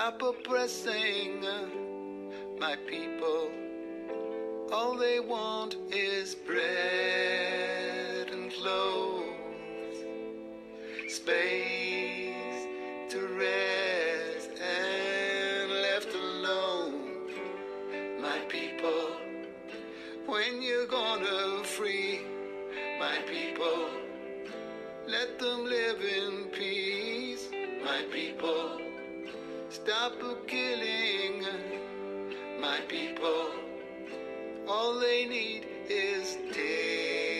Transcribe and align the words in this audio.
stop 0.00 0.22
oppressing. 0.22 1.44
My 2.58 2.74
people, 2.86 3.50
all 4.72 4.96
they 4.96 5.20
want 5.20 5.76
is 5.92 6.34
bread 6.34 8.30
and 8.32 8.50
clothes, 8.50 9.98
space 11.06 12.66
to 13.10 13.18
rest 13.44 14.50
and 14.58 15.70
left 15.70 16.14
alone 16.14 17.28
my 18.22 18.38
people. 18.48 19.08
When 20.24 20.62
you're 20.62 20.86
gonna 20.86 21.62
free 21.62 22.20
my 22.98 23.18
people, 23.26 23.90
let 25.06 25.38
them 25.38 25.66
live 25.66 26.00
in 26.00 26.46
peace, 26.52 27.50
my 27.84 28.02
people. 28.10 28.89
Stop 29.70 30.14
killing, 30.48 31.46
my 32.60 32.80
people. 32.88 33.52
All 34.66 34.98
they 34.98 35.26
need 35.26 35.64
is 35.88 36.38
dignity, 36.52 37.30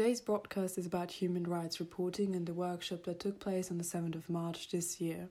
Today's 0.00 0.22
broadcast 0.22 0.78
is 0.78 0.86
about 0.86 1.10
human 1.10 1.44
rights 1.44 1.78
reporting 1.78 2.34
and 2.34 2.46
the 2.46 2.54
workshop 2.54 3.04
that 3.04 3.20
took 3.20 3.38
place 3.38 3.70
on 3.70 3.76
the 3.76 3.84
7th 3.84 4.14
of 4.14 4.30
March 4.30 4.70
this 4.70 4.98
year. 4.98 5.28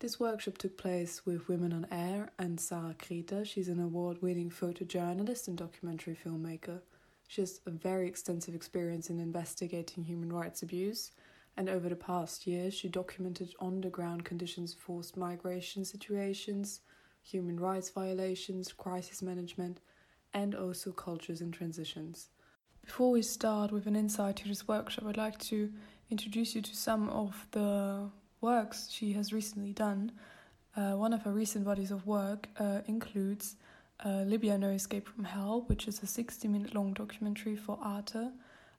This 0.00 0.18
workshop 0.18 0.58
took 0.58 0.76
place 0.76 1.24
with 1.24 1.48
Women 1.48 1.72
on 1.72 1.86
Air 1.92 2.30
and 2.36 2.58
Sarah 2.58 2.96
Creta. 2.98 3.46
She's 3.46 3.68
an 3.68 3.78
award 3.78 4.20
winning 4.20 4.50
photojournalist 4.50 5.46
and 5.46 5.56
documentary 5.56 6.16
filmmaker. 6.16 6.80
She 7.28 7.42
has 7.42 7.60
a 7.64 7.70
very 7.70 8.08
extensive 8.08 8.56
experience 8.56 9.08
in 9.08 9.20
investigating 9.20 10.02
human 10.02 10.32
rights 10.32 10.64
abuse, 10.64 11.12
and 11.56 11.68
over 11.68 11.88
the 11.88 11.94
past 11.94 12.44
years, 12.44 12.74
she 12.74 12.88
documented 12.88 13.54
on 13.60 13.80
the 13.80 13.88
ground 13.88 14.24
conditions, 14.24 14.74
forced 14.74 15.16
migration 15.16 15.84
situations, 15.84 16.80
human 17.22 17.60
rights 17.60 17.90
violations, 17.90 18.72
crisis 18.72 19.22
management, 19.22 19.78
and 20.34 20.56
also 20.56 20.90
cultures 20.90 21.40
and 21.40 21.54
transitions. 21.54 22.30
Before 22.88 23.10
we 23.10 23.20
start 23.20 23.70
with 23.70 23.86
an 23.86 23.94
insight 23.94 24.36
to 24.36 24.48
this 24.48 24.66
workshop, 24.66 25.04
I'd 25.06 25.18
like 25.18 25.38
to 25.40 25.70
introduce 26.10 26.54
you 26.54 26.62
to 26.62 26.74
some 26.74 27.10
of 27.10 27.46
the 27.50 28.08
works 28.40 28.88
she 28.90 29.12
has 29.12 29.30
recently 29.30 29.74
done. 29.74 30.10
Uh, 30.74 30.92
one 30.92 31.12
of 31.12 31.22
her 31.22 31.30
recent 31.30 31.66
bodies 31.66 31.90
of 31.90 32.06
work 32.06 32.48
uh, 32.58 32.80
includes 32.86 33.56
uh, 34.04 34.22
Libya 34.22 34.56
No 34.56 34.70
Escape 34.70 35.06
from 35.06 35.24
Hell, 35.24 35.64
which 35.66 35.86
is 35.86 36.02
a 36.02 36.06
60 36.06 36.48
minute 36.48 36.74
long 36.74 36.94
documentary 36.94 37.56
for 37.56 37.78
Arte, 37.82 38.30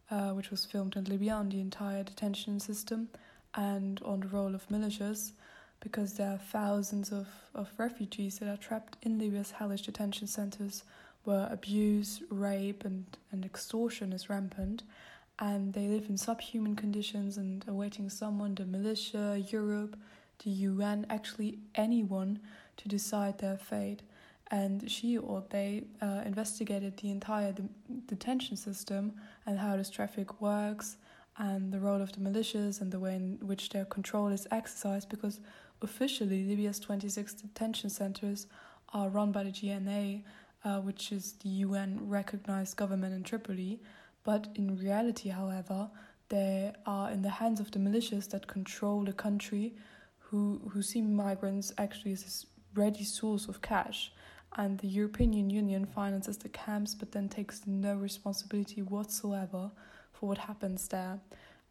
uh, 0.09 0.31
which 0.31 0.50
was 0.50 0.65
filmed 0.65 0.95
in 0.95 1.03
Libya 1.03 1.33
on 1.33 1.50
the 1.50 1.61
entire 1.61 2.03
detention 2.03 2.59
system 2.59 3.09
and 3.53 4.01
on 4.03 4.21
the 4.21 4.27
role 4.27 4.56
of 4.56 4.67
militias, 4.69 5.33
because 5.81 6.13
there 6.13 6.31
are 6.31 6.39
thousands 6.39 7.11
of, 7.11 7.27
of 7.53 7.71
refugees 7.77 8.39
that 8.39 8.50
are 8.50 8.57
trapped 8.57 8.97
in 9.03 9.19
Libya's 9.19 9.51
hellish 9.51 9.83
detention 9.83 10.25
centers 10.25 10.83
where 11.24 11.48
abuse, 11.51 12.21
rape, 12.30 12.86
and, 12.86 13.06
and 13.31 13.45
extortion 13.45 14.13
is 14.13 14.30
rampant. 14.30 14.83
And 15.39 15.74
they 15.74 15.88
live 15.88 16.10
in 16.10 16.18
subhuman 16.18 16.75
conditions 16.75 17.38
and 17.38 17.63
awaiting 17.68 18.10
someone, 18.10 18.56
the 18.56 18.66
militia, 18.66 19.42
Europe, 19.50 19.98
the 20.44 20.50
UN 20.50 21.06
actually 21.10 21.60
anyone 21.75 22.39
to 22.77 22.88
decide 22.88 23.38
their 23.39 23.57
fate. 23.57 24.01
And 24.51 24.89
she 24.89 25.18
or 25.18 25.44
they 25.50 25.83
uh, 26.01 26.24
investigated 26.25 26.98
the 26.98 27.12
entire 27.12 27.51
de- 27.51 27.63
detention 28.07 28.57
system 28.57 29.13
and 29.45 29.60
how 29.60 29.77
this 29.77 29.89
traffic 29.89 30.42
works 30.42 30.98
and 31.38 31.71
the 31.71 31.80
role 31.80 32.01
of 32.01 32.12
the 32.12 32.19
militias 32.19 32.81
and 32.81 32.92
the 32.92 33.00
way 33.00 33.16
in 33.16 33.38
which 33.42 33.69
their 33.69 33.86
control 33.86 34.27
is 34.27 34.48
exercised 34.51 35.07
because 35.10 35.39
officially 35.81 36.44
Libya's 36.44 36.80
26 36.80 37.33
detention 37.33 37.89
centers 37.89 38.48
are 38.94 39.10
run 39.10 39.31
by 39.31 39.44
the 39.44 39.51
GNA, 39.51 40.24
uh, 40.63 40.79
which 40.79 41.11
is 41.11 41.33
the 41.44 41.50
UN 41.50 42.00
recognized 42.01 42.77
government 42.77 43.13
in 43.13 43.23
Tripoli. 43.23 43.79
But 44.23 44.47
in 44.56 44.77
reality, 44.77 45.29
however, 45.29 45.89
they 46.29 46.73
are 46.85 47.09
in 47.09 47.21
the 47.21 47.29
hands 47.29 47.59
of 47.59 47.71
the 47.71 47.79
militias 47.79 48.29
that 48.29 48.47
control 48.47 49.03
the 49.03 49.13
country, 49.13 49.75
who, 50.19 50.61
who 50.71 50.81
see 50.81 51.01
migrants 51.01 51.73
actually 51.77 52.13
as 52.13 52.45
a 52.75 52.79
ready 52.79 53.03
source 53.03 53.47
of 53.47 53.61
cash. 53.61 54.11
And 54.57 54.79
the 54.79 54.88
European 54.88 55.50
Union 55.50 55.85
finances 55.85 56.38
the 56.38 56.50
camps 56.50 56.95
but 56.95 57.11
then 57.11 57.29
takes 57.29 57.61
no 57.65 57.95
responsibility 57.95 58.81
whatsoever 58.81 59.71
for 60.11 60.29
what 60.29 60.38
happens 60.39 60.88
there. 60.88 61.19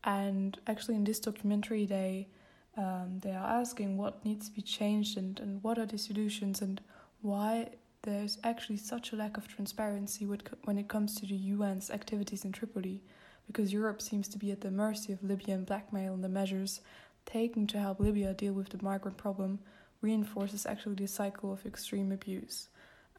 And 0.04 0.58
actually, 0.66 0.94
in 0.94 1.04
this 1.04 1.18
documentary, 1.18 1.86
they 1.86 2.28
um, 2.76 3.18
they 3.22 3.32
are 3.32 3.60
asking 3.60 3.96
what 3.96 4.24
needs 4.24 4.48
to 4.48 4.54
be 4.54 4.62
changed 4.62 5.18
and, 5.18 5.40
and 5.40 5.62
what 5.64 5.78
are 5.78 5.86
the 5.86 5.98
solutions 5.98 6.62
and 6.62 6.80
why 7.22 7.70
there's 8.02 8.38
actually 8.44 8.76
such 8.76 9.12
a 9.12 9.16
lack 9.16 9.36
of 9.36 9.48
transparency 9.48 10.26
when 10.26 10.78
it 10.78 10.88
comes 10.88 11.14
to 11.16 11.26
the 11.26 11.50
UN's 11.52 11.90
activities 11.90 12.44
in 12.44 12.52
Tripoli, 12.52 13.02
because 13.46 13.72
Europe 13.72 14.00
seems 14.00 14.28
to 14.28 14.38
be 14.38 14.50
at 14.50 14.60
the 14.60 14.70
mercy 14.70 15.12
of 15.12 15.22
Libyan 15.22 15.64
blackmail 15.64 16.14
and 16.14 16.22
the 16.22 16.28
measures 16.28 16.80
taken 17.26 17.66
to 17.66 17.78
help 17.78 18.00
Libya 18.00 18.34
deal 18.34 18.52
with 18.52 18.68
the 18.70 18.82
migrant 18.82 19.16
problem 19.16 19.58
reinforces 20.00 20.64
actually 20.64 20.94
the 20.94 21.06
cycle 21.06 21.52
of 21.52 21.66
extreme 21.66 22.12
abuse. 22.12 22.68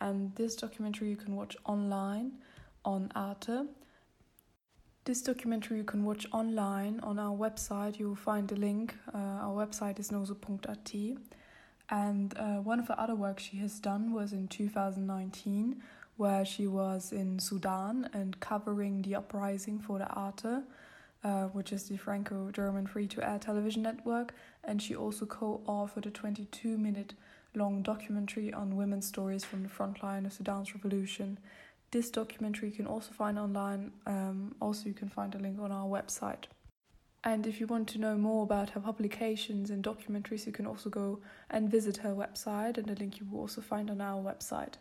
And 0.01 0.33
this 0.35 0.55
documentary 0.55 1.09
you 1.09 1.17
can 1.17 1.35
watch 1.35 1.57
online 1.65 2.31
on 2.85 3.11
Arte. 3.15 3.65
This 5.03 5.21
documentary 5.21 5.77
you 5.77 5.83
can 5.83 6.05
watch 6.05 6.25
online 6.31 6.99
on 7.01 7.19
our 7.19 7.35
website. 7.35 7.99
You 7.99 8.09
will 8.09 8.15
find 8.15 8.47
the 8.47 8.55
link. 8.55 8.95
Uh, 9.13 9.17
our 9.17 9.65
website 9.65 9.99
is 9.99 10.09
noso.at. 10.09 10.93
And 11.91 12.37
uh, 12.37 12.57
one 12.61 12.79
of 12.79 12.87
the 12.87 12.99
other 12.99 13.15
works 13.15 13.43
she 13.43 13.57
has 13.57 13.79
done 13.79 14.13
was 14.13 14.31
in 14.31 14.47
2019, 14.47 15.81
where 16.17 16.45
she 16.45 16.67
was 16.67 17.11
in 17.11 17.39
Sudan 17.39 18.09
and 18.13 18.39
covering 18.39 19.01
the 19.01 19.15
uprising 19.15 19.79
for 19.79 19.97
the 19.97 20.07
Arte, 20.07 20.63
uh, 21.23 21.45
which 21.45 21.71
is 21.71 21.89
the 21.89 21.97
Franco 21.97 22.51
German 22.51 22.85
free 22.85 23.07
to 23.07 23.27
air 23.27 23.39
television 23.39 23.81
network. 23.81 24.33
And 24.63 24.81
she 24.81 24.95
also 24.95 25.25
co 25.25 25.61
authored 25.67 26.05
a 26.05 26.11
22 26.11 26.77
minute 26.77 27.13
long 27.55 27.81
documentary 27.81 28.53
on 28.53 28.75
women's 28.75 29.07
stories 29.07 29.43
from 29.43 29.63
the 29.63 29.69
front 29.69 30.03
line 30.03 30.25
of 30.25 30.33
Sudan's 30.33 30.75
revolution. 30.75 31.39
This 31.91 32.11
documentary 32.11 32.69
you 32.69 32.75
can 32.75 32.85
also 32.85 33.11
find 33.11 33.39
online. 33.39 33.91
Um, 34.05 34.53
also, 34.61 34.87
you 34.87 34.93
can 34.93 35.09
find 35.09 35.33
a 35.33 35.39
link 35.39 35.59
on 35.59 35.71
our 35.71 35.87
website. 35.87 36.45
And 37.23 37.45
if 37.45 37.59
you 37.59 37.67
want 37.67 37.89
to 37.89 37.99
know 37.99 38.15
more 38.15 38.43
about 38.43 38.69
her 38.71 38.79
publications 38.79 39.69
and 39.69 39.83
documentaries, 39.83 40.45
you 40.45 40.53
can 40.53 40.65
also 40.65 40.89
go 40.89 41.19
and 41.49 41.69
visit 41.69 41.97
her 41.97 42.15
website, 42.15 42.77
and 42.77 42.87
the 42.87 42.95
link 42.95 43.19
you 43.19 43.27
will 43.29 43.41
also 43.41 43.59
find 43.59 43.89
on 43.89 43.99
our 43.99 44.23
website. 44.23 44.75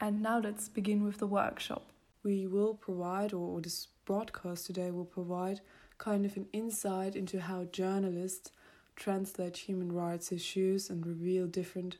And 0.00 0.20
now 0.20 0.40
let's 0.40 0.68
begin 0.68 1.04
with 1.04 1.18
the 1.18 1.26
workshop. 1.28 1.92
We 2.24 2.48
will 2.48 2.74
provide, 2.74 3.32
or 3.32 3.60
this 3.60 3.86
broadcast 4.04 4.66
today 4.66 4.90
will 4.90 5.04
provide, 5.04 5.60
kind 5.98 6.26
of 6.26 6.36
an 6.36 6.48
insight 6.52 7.14
into 7.14 7.40
how 7.40 7.64
journalists 7.64 8.50
translate 8.96 9.56
human 9.56 9.92
rights 9.92 10.32
issues 10.32 10.90
and 10.90 11.06
reveal 11.06 11.46
different 11.46 11.98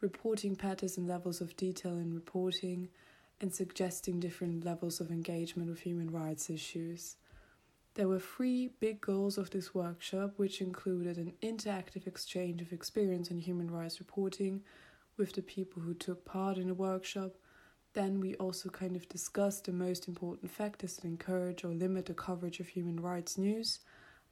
reporting 0.00 0.56
patterns 0.56 0.96
and 0.96 1.06
levels 1.06 1.42
of 1.42 1.56
detail 1.56 1.98
in 1.98 2.14
reporting, 2.14 2.88
and 3.42 3.54
suggesting 3.54 4.20
different 4.20 4.64
levels 4.64 5.00
of 5.00 5.10
engagement 5.10 5.68
with 5.68 5.80
human 5.80 6.10
rights 6.10 6.48
issues. 6.48 7.16
There 7.94 8.08
were 8.08 8.18
three 8.18 8.68
big 8.80 9.02
goals 9.02 9.36
of 9.36 9.50
this 9.50 9.74
workshop, 9.74 10.32
which 10.36 10.62
included 10.62 11.18
an 11.18 11.34
interactive 11.42 12.06
exchange 12.06 12.62
of 12.62 12.72
experience 12.72 13.30
in 13.30 13.38
human 13.38 13.70
rights 13.70 14.00
reporting 14.00 14.62
with 15.18 15.34
the 15.34 15.42
people 15.42 15.82
who 15.82 15.92
took 15.92 16.24
part 16.24 16.56
in 16.56 16.68
the 16.68 16.74
workshop. 16.74 17.32
Then 17.92 18.18
we 18.18 18.34
also 18.36 18.70
kind 18.70 18.96
of 18.96 19.10
discussed 19.10 19.64
the 19.64 19.72
most 19.72 20.08
important 20.08 20.50
factors 20.50 20.96
that 20.96 21.04
encourage 21.04 21.64
or 21.64 21.74
limit 21.74 22.06
the 22.06 22.14
coverage 22.14 22.60
of 22.60 22.68
human 22.68 22.98
rights 22.98 23.36
news. 23.36 23.80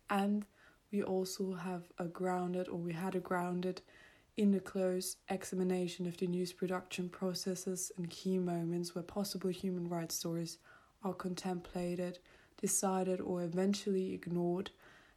And 0.08 0.46
we 0.90 1.02
also 1.02 1.52
have 1.52 1.82
a 1.98 2.06
grounded, 2.06 2.66
or 2.66 2.78
we 2.78 2.94
had 2.94 3.14
a 3.14 3.20
grounded, 3.20 3.82
in 4.38 4.54
a 4.54 4.60
close 4.60 5.16
examination 5.28 6.06
of 6.06 6.16
the 6.16 6.26
news 6.26 6.54
production 6.54 7.10
processes 7.10 7.92
and 7.98 8.08
key 8.08 8.38
moments 8.38 8.94
where 8.94 9.04
possible 9.04 9.50
human 9.50 9.86
rights 9.86 10.14
stories 10.14 10.56
are 11.04 11.12
contemplated 11.12 12.18
decided 12.60 13.20
or 13.20 13.42
eventually 13.42 14.12
ignored. 14.12 14.70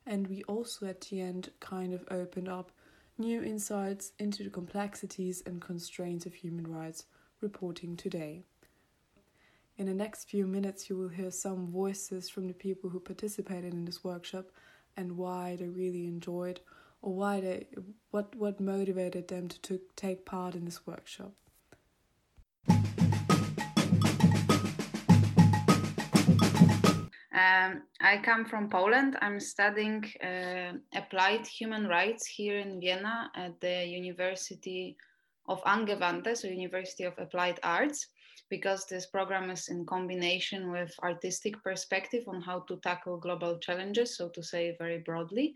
And 0.05 0.27
we 0.27 0.43
also 0.43 0.85
at 0.87 1.01
the 1.01 1.21
end 1.21 1.51
kind 1.59 1.93
of 1.93 2.05
opened 2.09 2.49
up 2.49 2.71
new 3.17 3.43
insights 3.43 4.11
into 4.19 4.43
the 4.43 4.49
complexities 4.49 5.43
and 5.45 5.61
constraints 5.61 6.25
of 6.25 6.33
human 6.33 6.67
rights 6.67 7.05
reporting 7.41 7.95
today. 7.95 8.43
In 9.77 9.87
the 9.87 9.93
next 9.93 10.29
few 10.29 10.45
minutes, 10.45 10.89
you 10.89 10.97
will 10.97 11.09
hear 11.09 11.31
some 11.31 11.71
voices 11.71 12.29
from 12.29 12.47
the 12.47 12.53
people 12.53 12.89
who 12.89 12.99
participated 12.99 13.73
in 13.73 13.85
this 13.85 14.03
workshop 14.03 14.45
and 14.95 15.17
why 15.17 15.55
they 15.55 15.67
really 15.67 16.05
enjoyed 16.05 16.59
or 17.01 17.13
why 17.13 17.41
they 17.41 17.67
what 18.11 18.35
what 18.35 18.59
motivated 18.59 19.27
them 19.27 19.47
to, 19.47 19.59
to 19.61 19.81
take 19.95 20.25
part 20.25 20.55
in 20.55 20.65
this 20.65 20.85
workshop. 20.85 21.33
Um, 27.43 27.83
I 27.99 28.17
come 28.17 28.45
from 28.45 28.69
Poland. 28.69 29.17
I'm 29.21 29.39
studying 29.39 30.03
uh, 30.23 30.73
applied 30.95 31.45
human 31.45 31.87
rights 31.87 32.25
here 32.25 32.57
in 32.57 32.79
Vienna 32.79 33.31
at 33.35 33.59
the 33.59 33.85
University 33.85 34.95
of 35.47 35.61
Angewandte, 35.63 36.37
so 36.37 36.47
University 36.47 37.03
of 37.03 37.13
Applied 37.17 37.59
Arts, 37.63 38.07
because 38.49 38.85
this 38.85 39.07
program 39.07 39.49
is 39.49 39.67
in 39.67 39.85
combination 39.85 40.71
with 40.71 40.93
artistic 41.03 41.61
perspective 41.63 42.23
on 42.27 42.41
how 42.41 42.59
to 42.67 42.77
tackle 42.77 43.17
global 43.17 43.57
challenges, 43.59 44.15
so 44.15 44.29
to 44.29 44.41
say 44.43 44.75
very 44.79 44.99
broadly. 44.99 45.53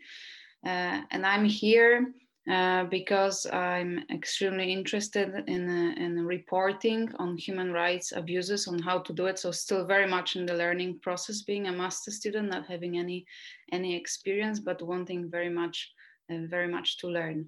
Uh, 0.65 1.01
and 1.11 1.25
I'm 1.25 1.45
here 1.45 2.11
uh, 2.49 2.85
because 2.85 3.45
I'm 3.47 4.03
extremely 4.09 4.71
interested 4.71 5.43
in, 5.47 5.69
uh, 5.69 6.01
in 6.01 6.25
reporting 6.25 7.11
on 7.19 7.37
human 7.37 7.73
rights 7.73 8.13
abuses, 8.13 8.67
on 8.67 8.79
how 8.79 8.99
to 8.99 9.13
do 9.13 9.25
it. 9.25 9.37
So 9.37 9.51
still 9.51 9.85
very 9.85 10.07
much 10.07 10.35
in 10.35 10.45
the 10.45 10.53
learning 10.53 10.99
process, 10.99 11.41
being 11.41 11.67
a 11.67 11.71
master 11.71 12.11
student, 12.11 12.49
not 12.49 12.65
having 12.65 12.97
any 12.97 13.25
any 13.73 13.95
experience, 13.95 14.59
but 14.61 14.81
wanting 14.81 15.29
very 15.29 15.49
much, 15.49 15.91
uh, 16.31 16.47
very 16.47 16.69
much 16.69 16.97
to 16.99 17.07
learn. 17.07 17.47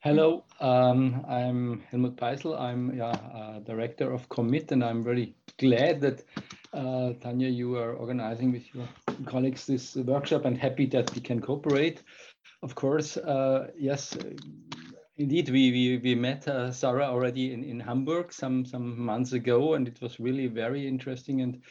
Hello, 0.00 0.44
um, 0.60 1.24
I'm 1.28 1.82
Helmut 1.90 2.16
Peissl. 2.16 2.58
I'm 2.58 2.94
yeah, 2.94 3.10
uh, 3.10 3.58
director 3.60 4.12
of 4.12 4.28
Commit, 4.28 4.72
and 4.72 4.84
I'm 4.84 5.02
very 5.02 5.34
glad 5.58 6.00
that 6.00 6.24
uh, 6.72 7.12
Tanya, 7.20 7.48
you 7.48 7.76
are 7.76 7.94
organizing 7.94 8.52
with 8.52 8.74
your 8.74 8.88
colleagues 9.26 9.66
this 9.66 9.96
workshop, 9.96 10.44
and 10.44 10.56
happy 10.56 10.86
that 10.86 11.14
we 11.14 11.20
can 11.20 11.40
cooperate. 11.40 12.02
Of 12.62 12.74
course, 12.74 13.16
uh, 13.16 13.68
yes, 13.78 14.16
indeed, 15.16 15.48
we 15.48 15.70
we, 15.70 15.98
we 15.98 16.14
met 16.14 16.48
uh, 16.48 16.72
Sarah 16.72 17.06
already 17.06 17.52
in, 17.52 17.64
in 17.64 17.80
Hamburg 17.80 18.32
some 18.32 18.64
some 18.64 19.00
months 19.00 19.32
ago, 19.32 19.74
and 19.74 19.88
it 19.88 20.00
was 20.00 20.20
really 20.20 20.46
very 20.46 20.86
interesting 20.86 21.40
and 21.42 21.62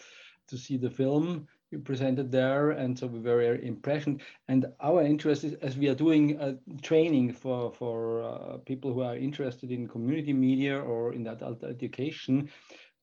to 0.47 0.57
see 0.57 0.77
the 0.77 0.89
film 0.89 1.47
you 1.71 1.79
presented 1.79 2.31
there, 2.31 2.71
and 2.71 2.97
so 2.97 3.07
we 3.07 3.19
were 3.19 3.37
very 3.37 3.67
impressed. 3.67 4.07
And 4.47 4.65
our 4.79 5.03
interest 5.03 5.43
is, 5.43 5.53
as 5.55 5.77
we 5.77 5.89
are 5.89 5.95
doing 5.95 6.39
uh, 6.39 6.53
training 6.81 7.33
for 7.33 7.73
for 7.73 8.23
uh, 8.23 8.57
people 8.65 8.93
who 8.93 9.01
are 9.01 9.17
interested 9.17 9.71
in 9.71 9.87
community 9.87 10.33
media 10.33 10.79
or 10.79 11.13
in 11.13 11.27
adult 11.27 11.63
education, 11.63 12.49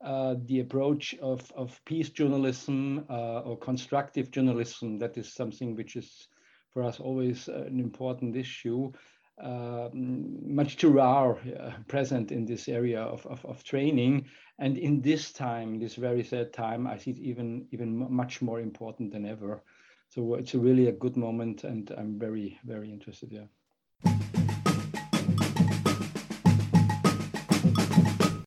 uh, 0.03 0.35
the 0.47 0.61
approach 0.61 1.15
of, 1.23 1.51
of 1.57 1.81
peace 1.85 2.11
journalism 2.11 3.05
uh, 3.09 3.41
or 3.41 3.57
constructive 3.59 4.31
journalism. 4.31 4.99
That 4.99 5.17
is 5.17 5.33
something 5.33 5.75
which 5.75 5.97
is 5.97 6.29
for 6.73 6.83
us 6.83 7.01
always 7.01 7.49
an 7.49 7.79
important 7.79 8.37
issue. 8.37 8.93
Um, 9.43 10.55
much 10.55 10.77
too 10.77 10.91
rare 10.91 11.37
uh, 11.59 11.73
present 11.89 12.31
in 12.31 12.45
this 12.45 12.69
area 12.69 13.01
of, 13.01 13.27
of, 13.27 13.45
of, 13.45 13.65
training. 13.65 14.27
And 14.59 14.79
in 14.79 15.01
this 15.01 15.33
time, 15.33 15.81
this 15.81 15.97
very 15.97 16.23
sad 16.23 16.53
time, 16.53 16.87
I 16.87 16.99
see 16.99 17.13
it 17.13 17.19
even, 17.19 17.67
even 17.73 18.13
much 18.13 18.43
more 18.43 18.61
important 18.61 19.13
than 19.13 19.27
ever. 19.27 19.63
So 20.09 20.35
it's 20.35 20.55
a 20.55 20.59
really 20.59 20.87
a 20.87 20.93
good 20.93 21.17
moment, 21.17 21.65
and 21.65 21.91
I'm 21.99 22.19
very, 22.19 22.61
very 22.65 22.93
interested. 22.93 23.33
Yeah. 23.33 23.47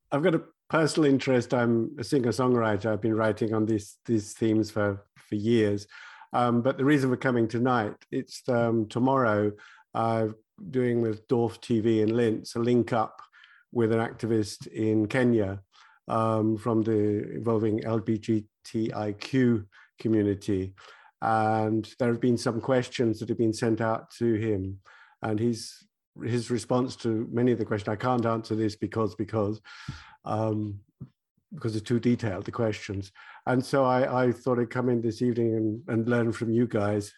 I've 0.09 0.23
got 0.23 0.35
a 0.35 0.41
personal 0.69 1.09
interest. 1.09 1.53
I'm 1.53 1.95
a 1.97 2.03
singer 2.03 2.31
songwriter. 2.31 2.87
I've 2.87 3.01
been 3.01 3.15
writing 3.15 3.53
on 3.53 3.65
these 3.65 3.97
these 4.05 4.33
themes 4.33 4.71
for 4.71 5.03
for 5.15 5.35
years. 5.35 5.87
Um, 6.33 6.61
but 6.61 6.77
the 6.77 6.85
reason 6.85 7.09
for 7.09 7.17
coming 7.17 7.47
tonight, 7.47 7.95
it's 8.11 8.41
um, 8.49 8.87
tomorrow. 8.87 9.51
I'm 9.93 10.35
doing 10.69 11.01
with 11.01 11.27
Dorf 11.27 11.61
TV 11.61 12.01
in 12.01 12.15
Linz 12.15 12.55
a 12.55 12.59
link 12.59 12.93
up 12.93 13.21
with 13.71 13.91
an 13.91 13.99
activist 13.99 14.67
in 14.67 15.07
Kenya 15.07 15.61
um, 16.07 16.57
from 16.57 16.83
the 16.83 17.33
involving 17.33 17.81
LGBTIQ 17.81 19.65
community. 19.99 20.73
And 21.21 21.89
there 21.97 22.09
have 22.09 22.21
been 22.21 22.37
some 22.37 22.61
questions 22.61 23.19
that 23.19 23.29
have 23.29 23.37
been 23.37 23.53
sent 23.53 23.81
out 23.81 24.11
to 24.19 24.33
him. 24.33 24.79
And 25.21 25.39
he's 25.39 25.87
his 26.23 26.49
response 26.49 26.95
to 26.95 27.27
many 27.31 27.51
of 27.51 27.59
the 27.59 27.65
questions, 27.65 27.89
I 27.89 27.95
can't 27.95 28.25
answer 28.25 28.55
this 28.55 28.75
because, 28.75 29.15
because, 29.15 29.61
um, 30.27 30.79
because 31.53 31.75
it's 31.75 31.87
too 31.87 31.99
detailed, 31.99 32.45
the 32.45 32.51
questions. 32.51 33.11
And 33.45 33.65
so 33.65 33.85
I, 33.85 34.25
I 34.25 34.31
thought 34.31 34.59
I'd 34.59 34.69
come 34.69 34.89
in 34.89 35.01
this 35.01 35.21
evening 35.21 35.55
and, 35.55 35.81
and 35.87 36.09
learn 36.09 36.31
from 36.33 36.51
you 36.51 36.67
guys 36.67 37.13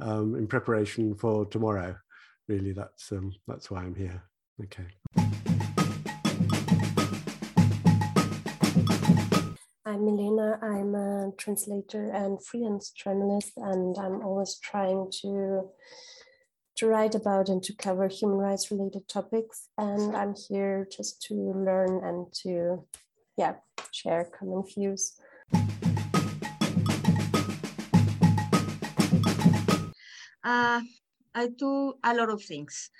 um, 0.00 0.36
in 0.36 0.46
preparation 0.46 1.14
for 1.14 1.46
tomorrow. 1.46 1.96
Really, 2.46 2.72
that's, 2.72 3.10
um, 3.12 3.32
that's 3.48 3.70
why 3.70 3.80
I'm 3.80 3.94
here. 3.94 4.22
Okay. 4.62 4.86
I'm 9.86 10.04
Milena. 10.04 10.58
I'm 10.62 10.94
a 10.94 11.32
translator 11.38 12.10
and 12.10 12.44
freelance 12.44 12.90
journalist, 12.90 13.52
and 13.56 13.96
I'm 13.98 14.22
always 14.22 14.58
trying 14.62 15.10
to 15.22 15.70
to 16.80 16.86
write 16.86 17.14
about 17.14 17.50
and 17.50 17.62
to 17.62 17.74
cover 17.74 18.08
human 18.08 18.38
rights 18.38 18.70
related 18.70 19.06
topics. 19.06 19.68
And 19.76 20.16
I'm 20.16 20.34
here 20.48 20.88
just 20.90 21.20
to 21.28 21.34
learn 21.34 22.02
and 22.02 22.26
to, 22.42 22.86
yeah, 23.36 23.56
share 23.92 24.24
common 24.24 24.64
views. 24.64 25.20
Uh, 30.42 30.80
I 31.34 31.48
do 31.58 31.92
a 32.02 32.14
lot 32.14 32.30
of 32.30 32.42
things, 32.42 32.90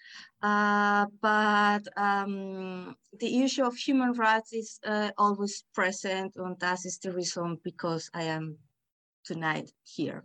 uh, 0.42 1.06
but 1.22 1.80
um, 1.96 2.94
the 3.18 3.42
issue 3.42 3.64
of 3.64 3.74
human 3.74 4.12
rights 4.12 4.52
is 4.52 4.78
uh, 4.86 5.10
always 5.16 5.64
present, 5.72 6.36
and 6.36 6.60
that 6.60 6.84
is 6.84 6.98
the 6.98 7.12
reason 7.12 7.58
because 7.64 8.10
I 8.12 8.24
am 8.24 8.58
tonight 9.24 9.72
here. 9.84 10.22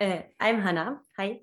Uh, 0.00 0.22
I'm 0.38 0.60
Hannah. 0.60 1.00
Hi. 1.18 1.40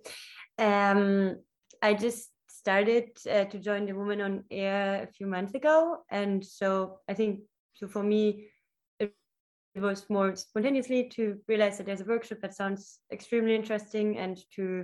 Um, 0.58 1.38
I 1.82 1.94
just 1.94 2.30
started 2.50 3.10
uh, 3.30 3.46
to 3.46 3.60
join 3.60 3.86
the 3.86 3.94
Woman 3.94 4.22
on 4.22 4.44
Air 4.50 5.04
a 5.04 5.14
few 5.14 5.28
months 5.28 5.54
ago, 5.54 6.00
and 6.10 6.44
so 6.44 7.00
I 7.08 7.14
think 7.14 7.42
so 7.74 7.88
for 7.88 8.04
me 8.04 8.50
it 9.00 9.82
was 9.82 10.10
more 10.10 10.36
spontaneously 10.36 11.08
to 11.08 11.38
realize 11.48 11.78
that 11.78 11.86
there's 11.86 12.02
a 12.02 12.06
workshop 12.06 12.40
that 12.42 12.56
sounds 12.56 13.00
extremely 13.12 13.54
interesting 13.54 14.18
and 14.18 14.40
to 14.56 14.84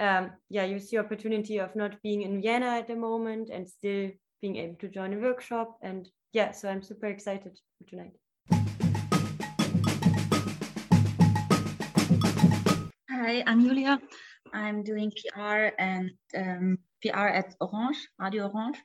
um, 0.00 0.30
yeah 0.48 0.64
use 0.64 0.88
the 0.88 0.96
opportunity 0.96 1.58
of 1.58 1.76
not 1.76 2.00
being 2.02 2.22
in 2.22 2.40
Vienna 2.40 2.78
at 2.78 2.88
the 2.88 2.96
moment 2.96 3.50
and 3.52 3.68
still 3.68 4.10
being 4.40 4.56
able 4.56 4.76
to 4.76 4.88
join 4.88 5.12
a 5.12 5.18
workshop 5.18 5.76
and 5.82 6.08
yeah 6.32 6.50
so 6.50 6.70
I'm 6.70 6.82
super 6.82 7.06
excited 7.06 7.58
for 7.78 7.90
tonight. 7.90 8.21
Hi, 13.24 13.44
I'm 13.46 13.62
Julia. 13.62 14.00
I'm 14.52 14.82
doing 14.82 15.12
PR 15.12 15.68
and 15.78 16.10
um, 16.36 16.78
PR 17.00 17.28
at 17.28 17.54
Orange, 17.60 18.08
Radio 18.18 18.48
Orange, 18.48 18.78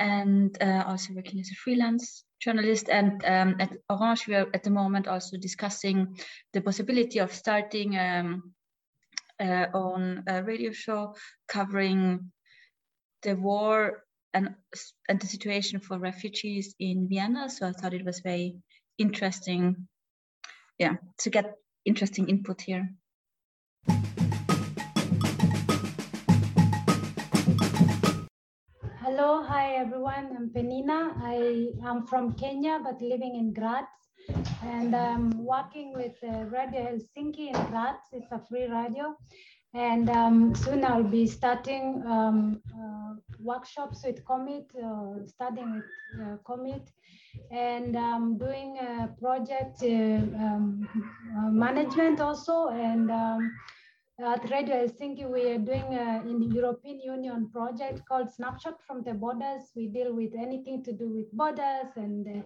and 0.00 0.60
uh, 0.60 0.82
also 0.84 1.14
working 1.14 1.38
as 1.38 1.48
a 1.52 1.54
freelance 1.54 2.24
journalist. 2.40 2.88
And 2.88 3.24
um, 3.24 3.54
at 3.60 3.70
Orange, 3.88 4.26
we 4.26 4.34
are 4.34 4.48
at 4.52 4.64
the 4.64 4.70
moment 4.70 5.06
also 5.06 5.36
discussing 5.36 6.18
the 6.52 6.60
possibility 6.60 7.20
of 7.20 7.32
starting 7.32 7.96
um, 7.96 8.52
uh, 9.38 9.66
on 9.72 10.24
a 10.26 10.42
radio 10.42 10.72
show 10.72 11.14
covering 11.46 12.32
the 13.22 13.36
war 13.36 14.02
and, 14.34 14.56
and 15.08 15.20
the 15.20 15.28
situation 15.28 15.78
for 15.78 16.00
refugees 16.00 16.74
in 16.80 17.06
Vienna. 17.08 17.48
So 17.48 17.68
I 17.68 17.70
thought 17.70 17.94
it 17.94 18.04
was 18.04 18.22
very 18.24 18.56
interesting, 18.98 19.86
yeah, 20.80 20.96
to 21.18 21.30
get 21.30 21.54
interesting 21.86 22.28
input 22.28 22.60
here. 22.60 22.90
Hello, 29.22 29.40
hi 29.40 29.74
everyone. 29.74 30.34
I'm 30.36 30.48
Penina. 30.50 31.14
I 31.22 31.68
am 31.88 32.08
from 32.08 32.32
Kenya 32.32 32.80
but 32.82 33.00
living 33.00 33.36
in 33.36 33.52
Graz. 33.52 33.84
And 34.64 34.96
I'm 34.96 35.30
working 35.44 35.92
with 35.94 36.16
uh, 36.24 36.46
Radio 36.46 36.80
Helsinki 36.86 37.46
in 37.46 37.70
Graz. 37.70 38.00
It's 38.12 38.32
a 38.32 38.40
free 38.48 38.66
radio. 38.66 39.16
And 39.74 40.10
um, 40.10 40.56
soon 40.56 40.84
I'll 40.84 41.04
be 41.04 41.28
starting 41.28 42.02
um, 42.04 42.60
uh, 42.74 43.14
workshops 43.38 44.02
with 44.04 44.24
Commit, 44.24 44.66
uh, 44.84 45.24
studying 45.24 45.72
with 45.76 46.20
uh, 46.20 46.36
Commit, 46.44 46.90
and 47.52 47.96
um, 47.96 48.38
doing 48.38 48.76
a 48.78 49.06
project 49.20 49.84
uh, 49.84 50.18
uh, 50.42 51.48
management 51.48 52.20
also. 52.20 52.70
And 52.70 53.08
um, 53.08 53.52
at 54.18 54.50
Radio 54.50 54.76
Helsinki, 54.76 55.28
we 55.28 55.50
are 55.50 55.58
doing 55.58 55.94
a, 55.94 56.22
in 56.26 56.38
the 56.38 56.54
European 56.54 57.00
Union 57.00 57.48
project 57.50 58.02
called 58.06 58.30
Snapshot 58.30 58.80
from 58.86 59.02
the 59.02 59.14
Borders. 59.14 59.72
We 59.74 59.88
deal 59.88 60.14
with 60.14 60.32
anything 60.38 60.84
to 60.84 60.92
do 60.92 61.08
with 61.08 61.32
borders 61.32 61.90
and 61.96 62.26
uh, 62.28 62.42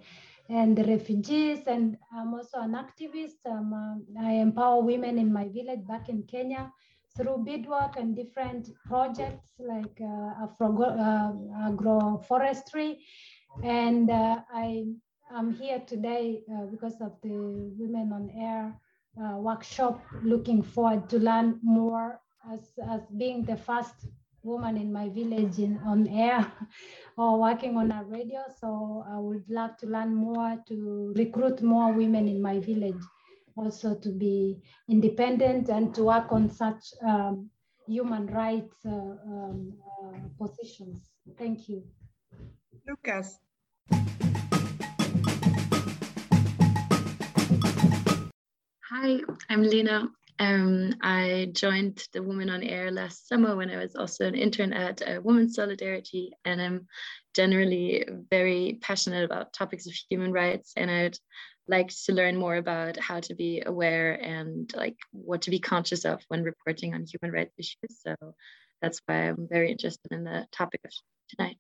and 0.48 0.78
the 0.78 0.84
refugees. 0.84 1.66
And 1.66 1.96
I'm 2.14 2.32
also 2.34 2.60
an 2.60 2.72
activist. 2.72 3.44
Um, 3.50 3.72
uh, 3.74 4.22
I 4.22 4.34
empower 4.34 4.80
women 4.80 5.18
in 5.18 5.32
my 5.32 5.48
village 5.48 5.86
back 5.86 6.08
in 6.08 6.22
Kenya 6.22 6.72
through 7.16 7.44
beadwork 7.44 7.96
and 7.96 8.14
different 8.14 8.70
projects 8.84 9.50
like 9.58 9.98
uh, 10.00 10.44
afro, 10.44 10.82
uh, 10.82 11.32
agroforestry. 11.68 12.98
And 13.64 14.10
uh, 14.10 14.40
I 14.52 14.84
am 15.34 15.52
here 15.52 15.82
today 15.86 16.42
uh, 16.52 16.66
because 16.66 17.00
of 17.00 17.12
the 17.22 17.72
Women 17.76 18.12
on 18.12 18.30
Air 18.38 18.78
uh, 19.20 19.36
workshop. 19.36 20.02
Looking 20.22 20.62
forward 20.62 21.08
to 21.10 21.18
learn 21.18 21.58
more 21.62 22.20
as, 22.52 22.60
as 22.90 23.00
being 23.16 23.44
the 23.44 23.56
first 23.56 23.94
woman 24.42 24.76
in 24.76 24.92
my 24.92 25.08
village 25.08 25.58
in, 25.58 25.78
on 25.84 26.06
air 26.08 26.50
or 27.18 27.40
working 27.40 27.76
on 27.76 27.90
a 27.90 28.04
radio. 28.04 28.42
So 28.60 29.04
I 29.08 29.18
would 29.18 29.44
love 29.48 29.76
to 29.78 29.86
learn 29.86 30.14
more 30.14 30.56
to 30.68 31.12
recruit 31.16 31.62
more 31.62 31.92
women 31.92 32.28
in 32.28 32.40
my 32.40 32.60
village, 32.60 33.02
also 33.56 33.94
to 33.96 34.08
be 34.10 34.62
independent 34.88 35.68
and 35.68 35.94
to 35.94 36.04
work 36.04 36.30
on 36.30 36.48
such 36.48 36.84
um, 37.04 37.50
human 37.86 38.26
rights 38.26 38.74
uh, 38.86 38.90
um, 38.90 39.72
uh, 40.02 40.18
positions. 40.38 41.10
Thank 41.36 41.68
you. 41.68 41.82
Lucas. 42.86 43.38
Hi, 48.88 49.18
I'm 49.50 49.64
Lena. 49.64 50.08
Um, 50.38 50.94
I 51.02 51.48
joined 51.50 52.06
the 52.12 52.22
Woman 52.22 52.48
on 52.48 52.62
Air 52.62 52.92
last 52.92 53.26
summer 53.26 53.56
when 53.56 53.68
I 53.68 53.78
was 53.78 53.96
also 53.96 54.26
an 54.26 54.36
intern 54.36 54.72
at 54.72 55.02
uh, 55.02 55.20
Women's 55.20 55.56
Solidarity, 55.56 56.30
and 56.44 56.62
I'm 56.62 56.86
generally 57.34 58.06
very 58.30 58.78
passionate 58.80 59.24
about 59.24 59.52
topics 59.52 59.88
of 59.88 59.92
human 60.08 60.30
rights, 60.30 60.74
and 60.76 60.88
I'd 60.88 61.18
like 61.66 61.88
to 62.04 62.12
learn 62.12 62.36
more 62.36 62.54
about 62.54 62.96
how 62.96 63.18
to 63.18 63.34
be 63.34 63.60
aware 63.66 64.12
and 64.12 64.72
like 64.76 64.98
what 65.10 65.42
to 65.42 65.50
be 65.50 65.58
conscious 65.58 66.04
of 66.04 66.22
when 66.28 66.44
reporting 66.44 66.94
on 66.94 67.06
human 67.06 67.34
rights 67.34 67.54
issues. 67.58 68.00
So 68.06 68.14
that's 68.80 69.02
why 69.06 69.30
I'm 69.30 69.48
very 69.50 69.72
interested 69.72 70.12
in 70.12 70.22
the 70.22 70.46
topic 70.52 70.82
of 70.84 70.92
tonight. 71.36 71.58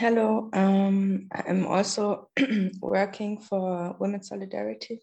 Hello, 0.00 0.48
um, 0.54 1.28
I'm 1.30 1.66
also 1.66 2.30
working 2.80 3.38
for 3.38 3.94
Women's 4.00 4.28
Solidarity 4.28 4.98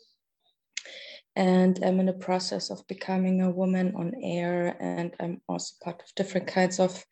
and 1.35 1.77
I'm 1.85 1.99
in 1.99 2.07
the 2.07 2.13
process 2.13 2.71
of 2.71 2.81
becoming 2.87 3.43
a 3.43 3.51
woman 3.51 3.93
on 3.95 4.15
air 4.23 4.75
and 4.79 5.15
I'm 5.19 5.39
also 5.47 5.75
part 5.83 6.01
of 6.01 6.15
different 6.15 6.47
kinds 6.47 6.79
of 6.79 7.05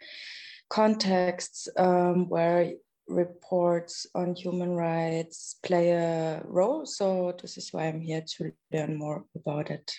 contexts 0.67 1.67
um, 1.77 2.27
where 2.27 2.73
reports 3.07 4.07
on 4.15 4.33
human 4.33 4.71
rights 4.71 5.59
play 5.61 5.91
a 5.91 6.41
role. 6.43 6.87
So 6.87 7.37
this 7.39 7.55
is 7.55 7.71
why 7.71 7.85
I'm 7.85 8.01
here 8.01 8.23
to 8.37 8.51
learn 8.73 8.97
more 8.97 9.25
about 9.35 9.69
it. 9.69 9.91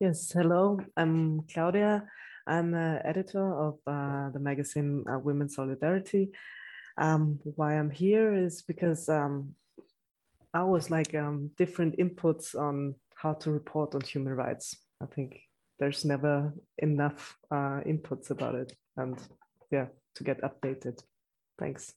Yes, 0.00 0.32
hello, 0.32 0.78
I'm 0.96 1.42
Claudia. 1.52 2.04
I'm 2.46 2.74
an 2.74 3.00
editor 3.04 3.54
of 3.54 3.78
uh, 3.86 4.30
the 4.30 4.38
magazine 4.38 5.04
uh, 5.10 5.18
Women's 5.18 5.54
Solidarity. 5.54 6.30
Um, 6.98 7.40
why 7.56 7.78
I'm 7.78 7.90
here 7.90 8.34
is 8.34 8.62
because 8.62 9.08
um, 9.08 9.54
I 10.52 10.62
was 10.62 10.90
like 10.90 11.14
um, 11.14 11.50
different 11.56 11.96
inputs 11.98 12.54
on 12.54 12.94
how 13.14 13.32
to 13.34 13.50
report 13.50 13.94
on 13.94 14.02
human 14.02 14.34
rights. 14.34 14.76
I 15.02 15.06
think 15.06 15.40
there's 15.78 16.04
never 16.04 16.52
enough 16.78 17.36
uh, 17.50 17.80
inputs 17.86 18.30
about 18.30 18.54
it 18.54 18.72
and 18.96 19.18
yeah 19.70 19.86
to 20.14 20.24
get 20.24 20.40
updated 20.42 20.98
thanks 21.58 21.94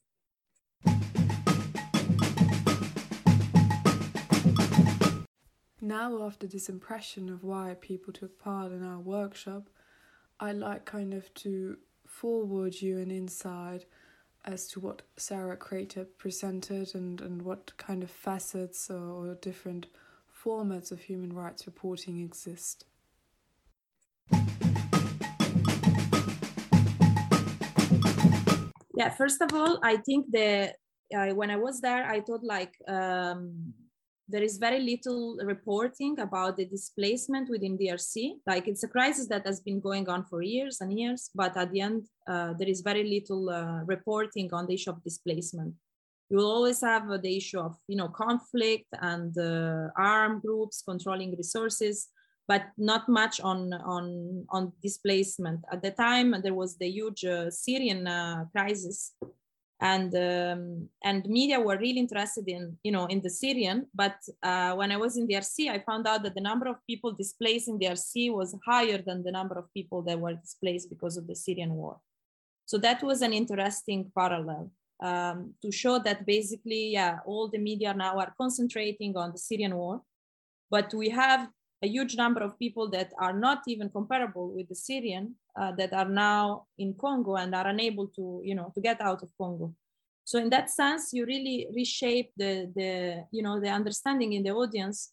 Now, 5.80 6.22
after 6.22 6.46
this 6.46 6.68
impression 6.68 7.30
of 7.30 7.44
why 7.44 7.74
people 7.80 8.12
took 8.12 8.38
part 8.38 8.72
in 8.72 8.84
our 8.84 8.98
workshop, 8.98 9.70
I'd 10.40 10.56
like 10.56 10.84
kind 10.84 11.14
of 11.14 11.32
to 11.34 11.78
forward 12.06 12.80
you 12.80 12.98
an 12.98 13.10
insight 13.10 13.86
as 14.44 14.68
to 14.68 14.80
what 14.80 15.02
Sarah 15.16 15.56
Creta 15.56 16.06
presented 16.16 16.94
and, 16.94 17.20
and 17.20 17.42
what 17.42 17.76
kind 17.76 18.04
of 18.04 18.10
facets 18.10 18.88
or, 18.88 19.30
or 19.30 19.34
different 19.34 19.86
formats 20.44 20.92
of 20.92 21.00
human 21.00 21.32
rights 21.32 21.66
reporting 21.66 22.20
exist. 22.20 22.84
Yeah, 28.94 29.10
first 29.16 29.40
of 29.42 29.52
all, 29.52 29.80
I 29.82 29.96
think 29.96 30.26
the 30.30 30.72
uh, 31.16 31.28
when 31.34 31.50
I 31.50 31.56
was 31.56 31.80
there, 31.80 32.04
I 32.04 32.20
thought 32.20 32.44
like 32.44 32.74
um, 32.86 33.72
there 34.28 34.42
is 34.42 34.58
very 34.58 34.80
little 34.80 35.38
reporting 35.42 36.18
about 36.20 36.56
the 36.58 36.66
displacement 36.66 37.48
within 37.48 37.78
DRC. 37.78 38.40
Like 38.46 38.68
it's 38.68 38.84
a 38.84 38.88
crisis 38.88 39.26
that 39.28 39.46
has 39.46 39.60
been 39.60 39.80
going 39.80 40.08
on 40.08 40.24
for 40.24 40.42
years 40.42 40.80
and 40.82 40.92
years, 40.98 41.30
but 41.34 41.56
at 41.56 41.72
the 41.72 41.80
end, 41.80 42.06
uh, 42.26 42.52
there 42.58 42.68
is 42.68 42.82
very 42.82 43.04
little 43.04 43.48
uh, 43.48 43.84
reporting 43.84 44.52
on 44.52 44.66
the 44.66 44.74
issue 44.74 44.90
of 44.90 45.02
displacement. 45.02 45.74
You 46.28 46.36
will 46.36 46.50
always 46.50 46.82
have 46.82 47.10
uh, 47.10 47.16
the 47.16 47.36
issue 47.38 47.58
of 47.58 47.76
you 47.88 47.96
know 47.96 48.08
conflict 48.08 48.88
and 49.00 49.36
uh, 49.38 49.88
armed 49.96 50.42
groups 50.42 50.82
controlling 50.86 51.34
resources, 51.34 52.08
but 52.46 52.66
not 52.76 53.08
much 53.08 53.40
on 53.40 53.72
on 53.72 54.44
on 54.50 54.72
displacement. 54.82 55.64
At 55.72 55.80
the 55.82 55.92
time, 55.92 56.34
there 56.42 56.54
was 56.54 56.76
the 56.76 56.88
huge 56.88 57.24
uh, 57.24 57.50
Syrian 57.50 58.06
uh, 58.06 58.44
crisis 58.52 59.14
and 59.80 60.12
um, 60.14 60.88
and 61.04 61.24
media 61.26 61.60
were 61.60 61.78
really 61.78 62.00
interested 62.00 62.48
in 62.48 62.76
you 62.82 62.90
know 62.90 63.06
in 63.06 63.20
the 63.20 63.30
Syrian. 63.30 63.86
But 63.94 64.16
uh, 64.42 64.74
when 64.74 64.90
I 64.90 64.96
was 64.96 65.16
in 65.16 65.26
the 65.26 65.34
DRC, 65.34 65.70
I 65.70 65.78
found 65.78 66.06
out 66.06 66.22
that 66.24 66.34
the 66.34 66.40
number 66.40 66.68
of 66.68 66.76
people 66.86 67.12
displaced 67.12 67.68
in 67.68 67.78
the 67.78 67.86
DRC 67.86 68.32
was 68.32 68.56
higher 68.66 68.98
than 68.98 69.22
the 69.22 69.30
number 69.30 69.56
of 69.56 69.72
people 69.72 70.02
that 70.02 70.18
were 70.18 70.34
displaced 70.34 70.88
because 70.88 71.16
of 71.16 71.26
the 71.26 71.36
Syrian 71.36 71.74
war. 71.74 72.00
So 72.66 72.76
that 72.78 73.02
was 73.02 73.22
an 73.22 73.32
interesting 73.32 74.10
parallel 74.14 74.70
um, 75.00 75.54
to 75.62 75.70
show 75.70 75.98
that 76.00 76.26
basically, 76.26 76.90
yeah, 76.90 77.18
all 77.24 77.48
the 77.48 77.58
media 77.58 77.94
now 77.94 78.18
are 78.18 78.34
concentrating 78.36 79.16
on 79.16 79.32
the 79.32 79.38
Syrian 79.38 79.76
war, 79.76 80.02
but 80.70 80.92
we 80.92 81.08
have 81.10 81.48
a 81.82 81.88
huge 81.88 82.16
number 82.16 82.40
of 82.40 82.58
people 82.58 82.90
that 82.90 83.12
are 83.18 83.32
not 83.32 83.62
even 83.66 83.88
comparable 83.88 84.52
with 84.54 84.68
the 84.68 84.74
Syrian 84.74 85.34
uh, 85.60 85.72
that 85.72 85.92
are 85.92 86.08
now 86.08 86.66
in 86.78 86.94
Congo 86.94 87.36
and 87.36 87.54
are 87.54 87.68
unable 87.68 88.08
to, 88.08 88.40
you 88.44 88.54
know, 88.54 88.72
to 88.74 88.80
get 88.80 89.00
out 89.00 89.22
of 89.22 89.30
Congo. 89.38 89.74
So 90.24 90.38
in 90.38 90.50
that 90.50 90.70
sense, 90.70 91.12
you 91.12 91.24
really 91.24 91.68
reshape 91.74 92.32
the, 92.36 92.70
the 92.74 93.24
you 93.30 93.42
know, 93.42 93.60
the 93.60 93.70
understanding 93.70 94.32
in 94.34 94.42
the 94.42 94.50
audience 94.50 95.12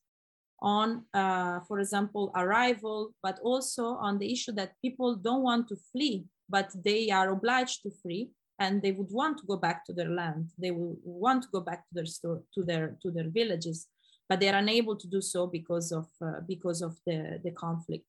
on, 0.61 1.05
uh, 1.13 1.59
for 1.67 1.79
example, 1.79 2.31
arrival, 2.35 3.13
but 3.21 3.39
also 3.43 3.85
on 3.95 4.17
the 4.17 4.31
issue 4.31 4.51
that 4.53 4.73
people 4.81 5.15
don't 5.15 5.43
want 5.43 5.67
to 5.69 5.77
flee, 5.91 6.25
but 6.49 6.71
they 6.83 7.11
are 7.11 7.29
obliged 7.29 7.83
to 7.83 7.91
flee 8.01 8.29
and 8.59 8.81
they 8.81 8.91
would 8.91 9.11
want 9.11 9.37
to 9.37 9.45
go 9.45 9.57
back 9.57 9.85
to 9.85 9.93
their 9.93 10.09
land. 10.09 10.49
They 10.57 10.71
will 10.71 10.97
want 11.03 11.43
to 11.43 11.49
go 11.51 11.61
back 11.61 11.87
to 11.87 11.93
their 11.93 12.05
store, 12.05 12.41
to 12.55 12.63
their 12.63 12.97
to 13.01 13.11
their 13.11 13.29
villages 13.29 13.87
but 14.27 14.39
they're 14.39 14.55
unable 14.55 14.95
to 14.95 15.07
do 15.07 15.21
so 15.21 15.47
because 15.47 15.91
of 15.91 16.07
uh, 16.21 16.41
because 16.47 16.81
of 16.81 16.97
the, 17.05 17.39
the 17.43 17.51
conflict. 17.51 18.05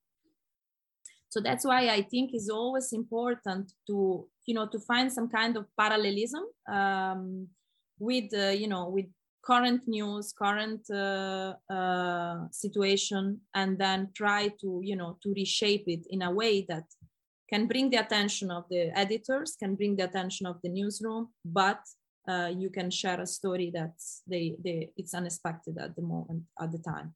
So 1.29 1.41
that's 1.41 1.67
why 1.67 1.89
i 1.89 2.03
think 2.03 2.31
it's 2.33 2.49
always 2.49 2.93
important 2.93 3.73
to 3.87 4.27
you 4.47 4.55
know 4.55 4.67
to 4.69 4.79
find 4.79 5.13
some 5.13 5.29
kind 5.29 5.57
of 5.57 5.67
parallelism 5.79 6.45
um, 6.67 7.49
with 7.99 8.33
uh, 8.33 8.49
you 8.49 8.69
know 8.69 8.89
with 8.89 9.07
current 9.45 9.83
news 9.87 10.33
current 10.33 10.83
uh, 10.91 11.55
uh, 11.71 12.49
situation 12.51 13.41
and 13.55 13.79
then 13.79 14.09
try 14.15 14.49
to 14.61 14.81
you 14.83 14.97
know 14.97 15.19
to 15.23 15.33
reshape 15.35 15.85
it 15.87 16.07
in 16.11 16.23
a 16.23 16.31
way 16.31 16.65
that 16.69 16.85
can 17.49 17.67
bring 17.67 17.91
the 17.91 17.97
attention 17.97 18.51
of 18.51 18.65
the 18.71 18.91
editors 18.99 19.57
can 19.59 19.75
bring 19.75 19.95
the 19.97 20.05
attention 20.05 20.47
of 20.47 20.57
the 20.63 20.69
newsroom 20.69 21.29
but 21.45 21.81
uh, 22.29 22.51
you 22.57 22.71
can 22.71 22.91
share 22.91 23.21
a 23.21 23.27
story 23.27 23.71
that's 23.73 24.23
they, 24.27 24.57
they 24.63 24.91
it's 24.97 25.15
unexpected 25.15 25.79
at 25.79 25.95
the 25.97 26.03
moment 26.03 26.43
at 26.61 26.73
the 26.73 26.79
time. 26.79 27.15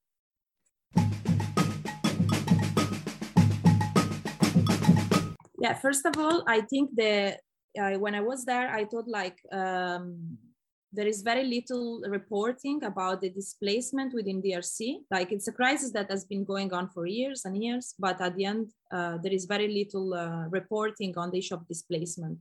Yeah 5.60 5.74
first 5.74 6.06
of 6.06 6.16
all 6.16 6.42
i 6.46 6.60
think 6.60 6.90
the 6.96 7.36
uh, 7.80 7.98
when 7.98 8.14
i 8.14 8.20
was 8.20 8.44
there 8.44 8.68
i 8.70 8.84
thought 8.84 9.08
like 9.08 9.38
um, 9.52 10.38
there 10.92 11.06
is 11.06 11.22
very 11.22 11.44
little 11.44 12.02
reporting 12.08 12.82
about 12.82 13.20
the 13.20 13.30
displacement 13.30 14.12
within 14.14 14.42
drc 14.42 14.80
like 15.10 15.30
it's 15.32 15.48
a 15.48 15.52
crisis 15.52 15.92
that 15.92 16.10
has 16.10 16.24
been 16.24 16.44
going 16.44 16.72
on 16.72 16.88
for 16.88 17.06
years 17.06 17.44
and 17.44 17.62
years 17.62 17.94
but 17.98 18.20
at 18.20 18.34
the 18.36 18.44
end 18.44 18.72
uh, 18.92 19.18
there 19.22 19.32
is 19.32 19.44
very 19.44 19.68
little 19.68 20.14
uh, 20.14 20.48
reporting 20.48 21.16
on 21.16 21.30
the 21.30 21.38
issue 21.38 21.54
of 21.54 21.68
displacement 21.68 22.38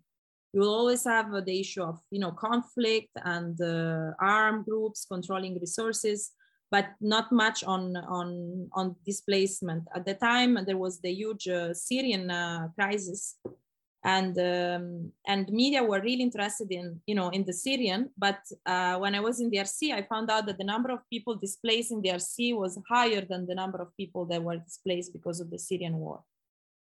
you 0.54 0.62
will 0.62 0.74
always 0.74 1.04
have 1.06 1.32
the 1.46 1.60
issue 1.60 1.84
of 1.84 2.00
you 2.12 2.20
know 2.20 2.32
conflict 2.32 3.12
and 3.24 3.60
uh, 3.62 4.12
armed 4.20 4.66
groups 4.66 5.06
controlling 5.06 5.60
resources 5.60 6.32
but 6.72 6.90
not 7.02 7.32
much 7.32 7.64
on 7.64 7.96
on 7.98 8.70
on 8.74 8.96
displacement. 9.06 9.84
At 9.96 10.06
the 10.06 10.14
time 10.14 10.58
there 10.66 10.78
was 10.78 11.02
the 11.02 11.12
huge 11.12 11.48
uh, 11.48 11.74
syrian 11.74 12.30
uh, 12.30 12.68
crisis 12.76 13.38
and 14.04 14.38
um, 14.40 15.12
and 15.28 15.50
media 15.50 15.84
were 15.84 16.02
really 16.02 16.24
interested 16.24 16.72
in 16.72 17.02
you 17.06 17.16
know 17.16 17.30
in 17.30 17.44
the 17.44 17.54
syrian 17.54 18.10
but 18.18 18.40
uh, 18.66 18.96
when 18.98 19.14
i 19.14 19.20
was 19.20 19.42
in 19.42 19.50
the 19.50 19.58
DRC 19.58 19.92
i 19.92 20.02
found 20.04 20.32
out 20.32 20.46
that 20.46 20.58
the 20.58 20.64
number 20.64 20.90
of 20.90 21.00
people 21.10 21.36
displaced 21.36 21.92
in 21.92 22.02
the 22.02 22.10
DRC 22.10 22.56
was 22.56 22.80
higher 22.88 23.26
than 23.30 23.46
the 23.46 23.56
number 23.56 23.82
of 23.82 23.96
people 23.98 24.26
that 24.26 24.42
were 24.42 24.56
displaced 24.56 25.12
because 25.12 25.42
of 25.42 25.50
the 25.50 25.60
syrian 25.60 25.98
war. 25.98 26.24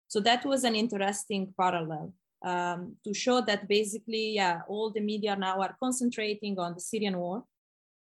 So 0.06 0.20
that 0.20 0.44
was 0.44 0.62
an 0.62 0.76
interesting 0.76 1.52
parallel 1.58 2.12
um, 2.44 2.96
to 3.04 3.12
show 3.14 3.40
that 3.40 3.68
basically, 3.68 4.34
yeah, 4.34 4.60
all 4.68 4.90
the 4.90 5.00
media 5.00 5.36
now 5.36 5.60
are 5.60 5.76
concentrating 5.80 6.58
on 6.58 6.74
the 6.74 6.80
Syrian 6.80 7.18
war, 7.18 7.44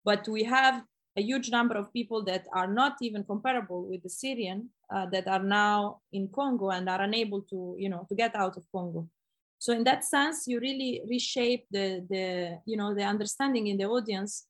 but 0.05 0.27
we 0.29 0.45
have 0.45 0.83
a 1.17 1.23
huge 1.23 1.51
number 1.51 1.77
of 1.77 1.93
people 1.93 2.25
that 2.25 2.47
are 2.53 2.69
not 2.69 2.97
even 3.03 3.25
comparable 3.25 3.89
with 3.89 4.03
the 4.03 4.09
Syrian 4.09 4.69
uh, 4.95 5.07
that 5.07 5.27
are 5.27 5.43
now 5.43 6.01
in 6.13 6.29
Congo 6.29 6.71
and 6.71 6.89
are 6.89 7.03
unable 7.03 7.43
to, 7.43 7.75
you 7.79 7.89
know, 7.89 8.07
to 8.09 8.15
get 8.15 8.35
out 8.37 8.57
of 8.57 8.65
Congo. 8.73 9.09
So 9.59 9.73
in 9.73 9.85
that 9.85 10.05
sense, 10.05 10.47
you 10.47 10.61
really 10.61 11.03
reshape 11.09 11.67
the, 11.71 12.07
the 12.09 12.61
you 12.65 12.77
know, 12.77 12.95
the 12.95 13.03
understanding 13.03 13.67
in 13.67 13.77
the 13.77 13.85
audience 13.85 14.47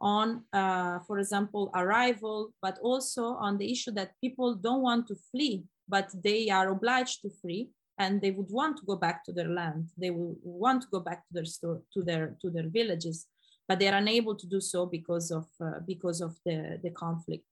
on, 0.00 0.42
uh, 0.52 0.98
for 1.06 1.18
example, 1.20 1.70
arrival, 1.74 2.52
but 2.60 2.78
also 2.82 3.24
on 3.34 3.56
the 3.56 3.70
issue 3.70 3.92
that 3.92 4.12
people 4.20 4.56
don't 4.56 4.82
want 4.82 5.06
to 5.08 5.14
flee, 5.30 5.64
but 5.88 6.10
they 6.22 6.50
are 6.50 6.68
obliged 6.68 7.22
to 7.22 7.30
flee 7.30 7.70
and 7.98 8.20
they 8.20 8.30
would 8.30 8.50
want 8.50 8.76
to 8.78 8.86
go 8.86 8.96
back 8.96 9.24
to 9.24 9.32
their 9.32 9.48
land. 9.48 9.90
They 9.96 10.10
will 10.10 10.36
want 10.42 10.82
to 10.82 10.88
go 10.90 11.00
back 11.00 11.26
to 11.26 11.32
their 11.32 11.44
store, 11.44 11.82
to 11.94 12.02
their 12.02 12.36
to 12.40 12.50
their 12.50 12.68
villages, 12.68 13.26
but 13.68 13.78
they 13.78 13.88
are 13.88 13.96
unable 13.96 14.34
to 14.36 14.46
do 14.46 14.60
so 14.60 14.86
because 14.86 15.30
of 15.30 15.46
uh, 15.60 15.80
because 15.86 16.20
of 16.20 16.36
the 16.44 16.78
the 16.82 16.90
conflict. 16.90 17.44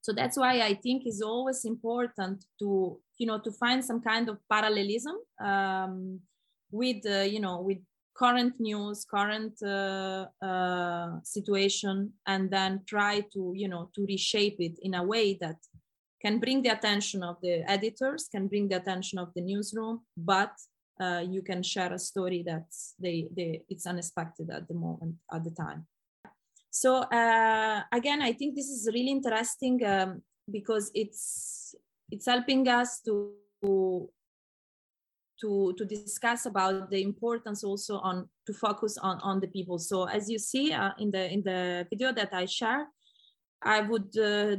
So 0.00 0.12
that's 0.12 0.36
why 0.36 0.60
I 0.60 0.74
think 0.74 1.02
it's 1.04 1.22
always 1.22 1.64
important 1.64 2.44
to 2.60 3.00
you 3.18 3.26
know 3.26 3.40
to 3.40 3.50
find 3.50 3.84
some 3.84 4.00
kind 4.00 4.28
of 4.28 4.38
parallelism 4.48 5.16
um, 5.40 6.20
with 6.70 7.04
uh, 7.06 7.22
you 7.22 7.40
know 7.40 7.60
with 7.62 7.78
current 8.16 8.54
news, 8.58 9.04
current 9.04 9.60
uh, 9.62 10.26
uh, 10.42 11.20
situation, 11.22 12.12
and 12.26 12.50
then 12.50 12.82
try 12.86 13.20
to 13.32 13.52
you 13.54 13.68
know 13.68 13.90
to 13.94 14.06
reshape 14.06 14.56
it 14.58 14.78
in 14.82 14.94
a 14.94 15.02
way 15.02 15.34
that 15.40 15.56
can 16.26 16.40
bring 16.40 16.60
the 16.62 16.72
attention 16.78 17.22
of 17.22 17.36
the 17.40 17.54
editors, 17.70 18.28
can 18.34 18.48
bring 18.48 18.66
the 18.68 18.76
attention 18.82 19.16
of 19.24 19.28
the 19.36 19.42
newsroom, 19.50 20.00
but 20.16 20.54
uh, 21.00 21.22
you 21.34 21.40
can 21.42 21.62
share 21.62 21.92
a 21.92 21.98
story 21.98 22.42
that's 22.44 22.94
they, 22.98 23.28
they 23.36 23.62
it's 23.68 23.86
unexpected 23.86 24.50
at 24.50 24.66
the 24.66 24.74
moment 24.74 25.14
at 25.32 25.44
the 25.44 25.54
time. 25.64 25.86
So 26.70 26.90
uh, 27.20 27.82
again, 27.92 28.20
I 28.22 28.32
think 28.32 28.56
this 28.56 28.68
is 28.76 28.88
really 28.92 29.12
interesting 29.18 29.76
um, 29.86 30.22
because 30.50 30.90
it's 30.94 31.74
it's 32.10 32.26
helping 32.26 32.66
us 32.80 33.00
to 33.06 33.14
to 35.40 35.74
to 35.78 35.84
discuss 35.84 36.46
about 36.46 36.90
the 36.90 37.02
importance 37.02 37.62
also 37.62 37.98
on 37.98 38.28
to 38.46 38.52
focus 38.52 38.98
on 38.98 39.16
on 39.22 39.38
the 39.40 39.50
people. 39.56 39.78
So 39.78 40.04
as 40.04 40.28
you 40.32 40.38
see 40.38 40.72
uh, 40.72 40.90
in 40.98 41.10
the 41.10 41.24
in 41.34 41.42
the 41.42 41.86
video 41.90 42.10
that 42.12 42.32
I 42.32 42.46
share, 42.46 42.88
I 43.62 43.80
would 43.80 44.10
uh, 44.18 44.56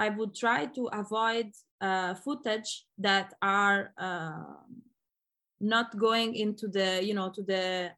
I 0.00 0.08
would 0.08 0.34
try 0.34 0.64
to 0.66 0.88
avoid 0.92 1.52
uh, 1.82 2.14
footage 2.14 2.86
that 2.98 3.34
are 3.42 3.92
uh, 3.98 4.56
not 5.60 5.96
going 5.98 6.34
into 6.34 6.68
the, 6.68 7.04
you 7.04 7.12
know, 7.12 7.30
to 7.30 7.42
the 7.42 7.90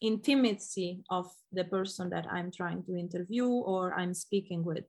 intimacy 0.00 1.04
of 1.10 1.26
the 1.52 1.64
person 1.64 2.08
that 2.10 2.26
I'm 2.30 2.50
trying 2.50 2.82
to 2.84 2.96
interview 2.96 3.46
or 3.46 3.92
I'm 3.92 4.14
speaking 4.14 4.64
with. 4.64 4.88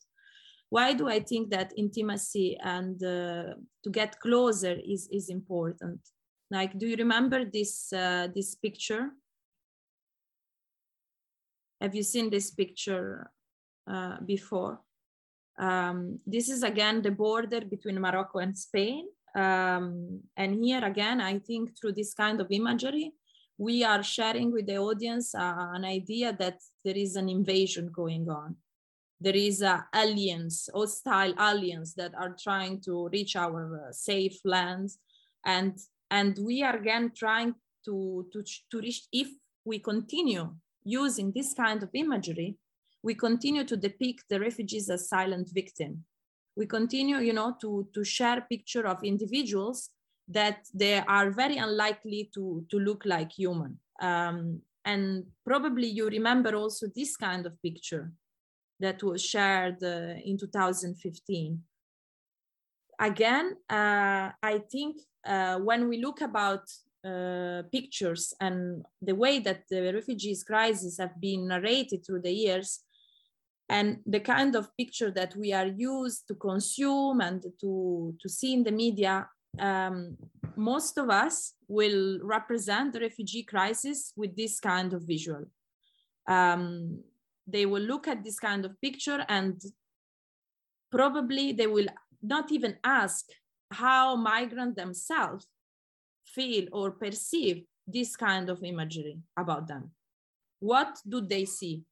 why 0.70 0.94
do 0.94 1.08
I 1.08 1.20
think 1.20 1.52
that 1.52 1.74
intimacy 1.78 2.58
and 2.64 3.02
uh, 3.04 3.54
to 3.84 3.90
get 3.92 4.20
closer 4.20 4.76
is, 4.94 5.08
is 5.12 5.30
important? 5.30 6.02
Like, 6.50 6.78
do 6.80 6.88
you 6.88 6.98
remember 6.98 7.46
this, 7.46 7.94
uh, 7.94 8.28
this 8.36 8.56
picture? 8.56 9.12
Have 11.82 11.96
you 11.96 12.04
seen 12.04 12.30
this 12.30 12.52
picture 12.52 13.32
uh, 13.88 14.18
before? 14.26 14.85
Um, 15.58 16.20
this 16.26 16.50
is 16.50 16.64
again 16.64 17.02
the 17.02 17.12
border 17.12 17.62
between 17.62 18.00
Morocco 18.00 18.40
and 18.40 18.58
Spain. 18.58 19.08
Um, 19.36 20.22
and 20.38 20.64
here 20.64 20.84
again, 20.84 21.22
I 21.22 21.40
think 21.40 21.78
through 21.78 21.94
this 21.94 22.14
kind 22.14 22.40
of 22.40 22.48
imagery, 22.52 23.14
we 23.58 23.84
are 23.84 24.04
sharing 24.04 24.52
with 24.52 24.68
the 24.68 24.78
audience 24.78 25.34
uh, 25.34 25.54
an 25.74 25.86
idea 25.86 26.36
that 26.40 26.60
there 26.84 26.96
is 26.96 27.16
an 27.16 27.30
invasion 27.30 27.90
going 27.94 28.30
on. 28.30 28.56
There 29.20 29.36
is 29.36 29.62
uh, 29.62 29.82
aliens, 29.94 30.70
hostile 30.74 31.34
aliens 31.40 31.94
that 31.96 32.14
are 32.16 32.36
trying 32.42 32.82
to 32.82 33.08
reach 33.12 33.36
our 33.36 33.88
uh, 33.88 33.92
safe 33.92 34.40
lands. 34.44 35.00
And, 35.46 35.78
and 36.12 36.38
we 36.42 36.64
are 36.64 36.76
again 36.76 37.12
trying 37.16 37.56
to, 37.86 38.28
to, 38.34 38.44
to 38.72 38.80
reach, 38.80 39.08
if 39.14 39.30
we 39.64 39.80
continue 39.80 40.54
using 40.84 41.32
this 41.32 41.54
kind 41.54 41.82
of 41.82 41.90
imagery, 41.94 42.58
we 43.06 43.14
continue 43.14 43.64
to 43.64 43.78
depict 43.78 44.24
the 44.30 44.40
refugees 44.40 44.90
as 44.90 45.08
silent 45.08 45.48
victim. 45.54 46.04
We 46.56 46.66
continue, 46.66 47.20
you 47.20 47.34
know, 47.34 47.56
to, 47.62 47.88
to 47.94 48.04
share 48.04 48.42
picture 48.50 48.88
of 48.88 49.04
individuals 49.04 49.92
that 50.28 50.66
they 50.74 50.98
are 50.98 51.30
very 51.30 51.58
unlikely 51.58 52.32
to, 52.34 52.66
to 52.72 52.80
look 52.80 53.04
like 53.06 53.32
human. 53.32 53.78
Um, 54.02 54.62
and 54.84 55.24
probably 55.46 55.86
you 55.86 56.08
remember 56.08 56.56
also 56.56 56.88
this 56.96 57.16
kind 57.16 57.46
of 57.46 57.62
picture 57.62 58.12
that 58.80 59.04
was 59.04 59.24
shared 59.24 59.84
uh, 59.84 60.16
in 60.26 60.40
2015. 60.40 61.62
Again, 63.00 63.56
uh, 63.70 64.32
I 64.42 64.64
think 64.72 64.98
uh, 65.28 65.60
when 65.60 65.90
we 65.90 65.98
look 65.98 66.22
about 66.22 66.64
uh, 67.06 67.62
pictures 67.72 68.34
and 68.42 68.84
the 69.00 69.14
way 69.14 69.38
that 69.38 69.62
the 69.70 69.94
refugees 69.94 70.44
crisis 70.44 70.98
have 70.98 71.22
been 71.22 71.48
narrated 71.48 72.04
through 72.04 72.22
the 72.22 72.32
years, 72.32 72.80
and 73.70 74.00
the 74.06 74.20
kind 74.20 74.56
of 74.56 74.70
picture 74.78 75.12
that 75.12 75.36
we 75.36 75.52
are 75.52 75.68
used 75.68 76.28
to 76.28 76.36
consume 76.36 77.22
and 77.22 77.44
to, 77.60 78.16
to 78.22 78.30
see 78.30 78.54
in 78.54 78.64
the 78.64 78.72
media 78.72 79.28
um, 79.60 80.18
most 80.56 80.98
of 80.98 81.10
us 81.10 81.54
will 81.68 82.20
represent 82.22 82.94
the 82.94 83.00
refugee 83.00 83.44
crisis 83.44 84.14
with 84.16 84.36
this 84.36 84.60
kind 84.60 84.94
of 84.94 85.04
visual. 85.04 85.46
Um, 86.28 87.00
they 87.48 87.66
will 87.66 87.82
look 87.82 88.08
at 88.08 88.24
this 88.24 88.40
kind 88.40 88.66
of 88.66 88.80
picture 88.82 89.26
and 89.30 89.62
probably 90.92 91.52
they 91.52 91.68
will 91.68 91.88
not 92.22 92.52
even 92.52 92.78
ask 92.84 93.26
how 93.72 94.16
migrants 94.16 94.76
themselves 94.76 95.48
feel 96.26 96.66
or 96.72 96.92
perceive 96.92 97.64
this 97.88 98.16
kind 98.16 98.50
of 98.50 98.64
imagery 98.64 99.20
about 99.38 99.68
them. 99.68 99.92
What 100.60 100.98
do 101.08 101.22
they 101.22 101.46
see? 101.46 101.84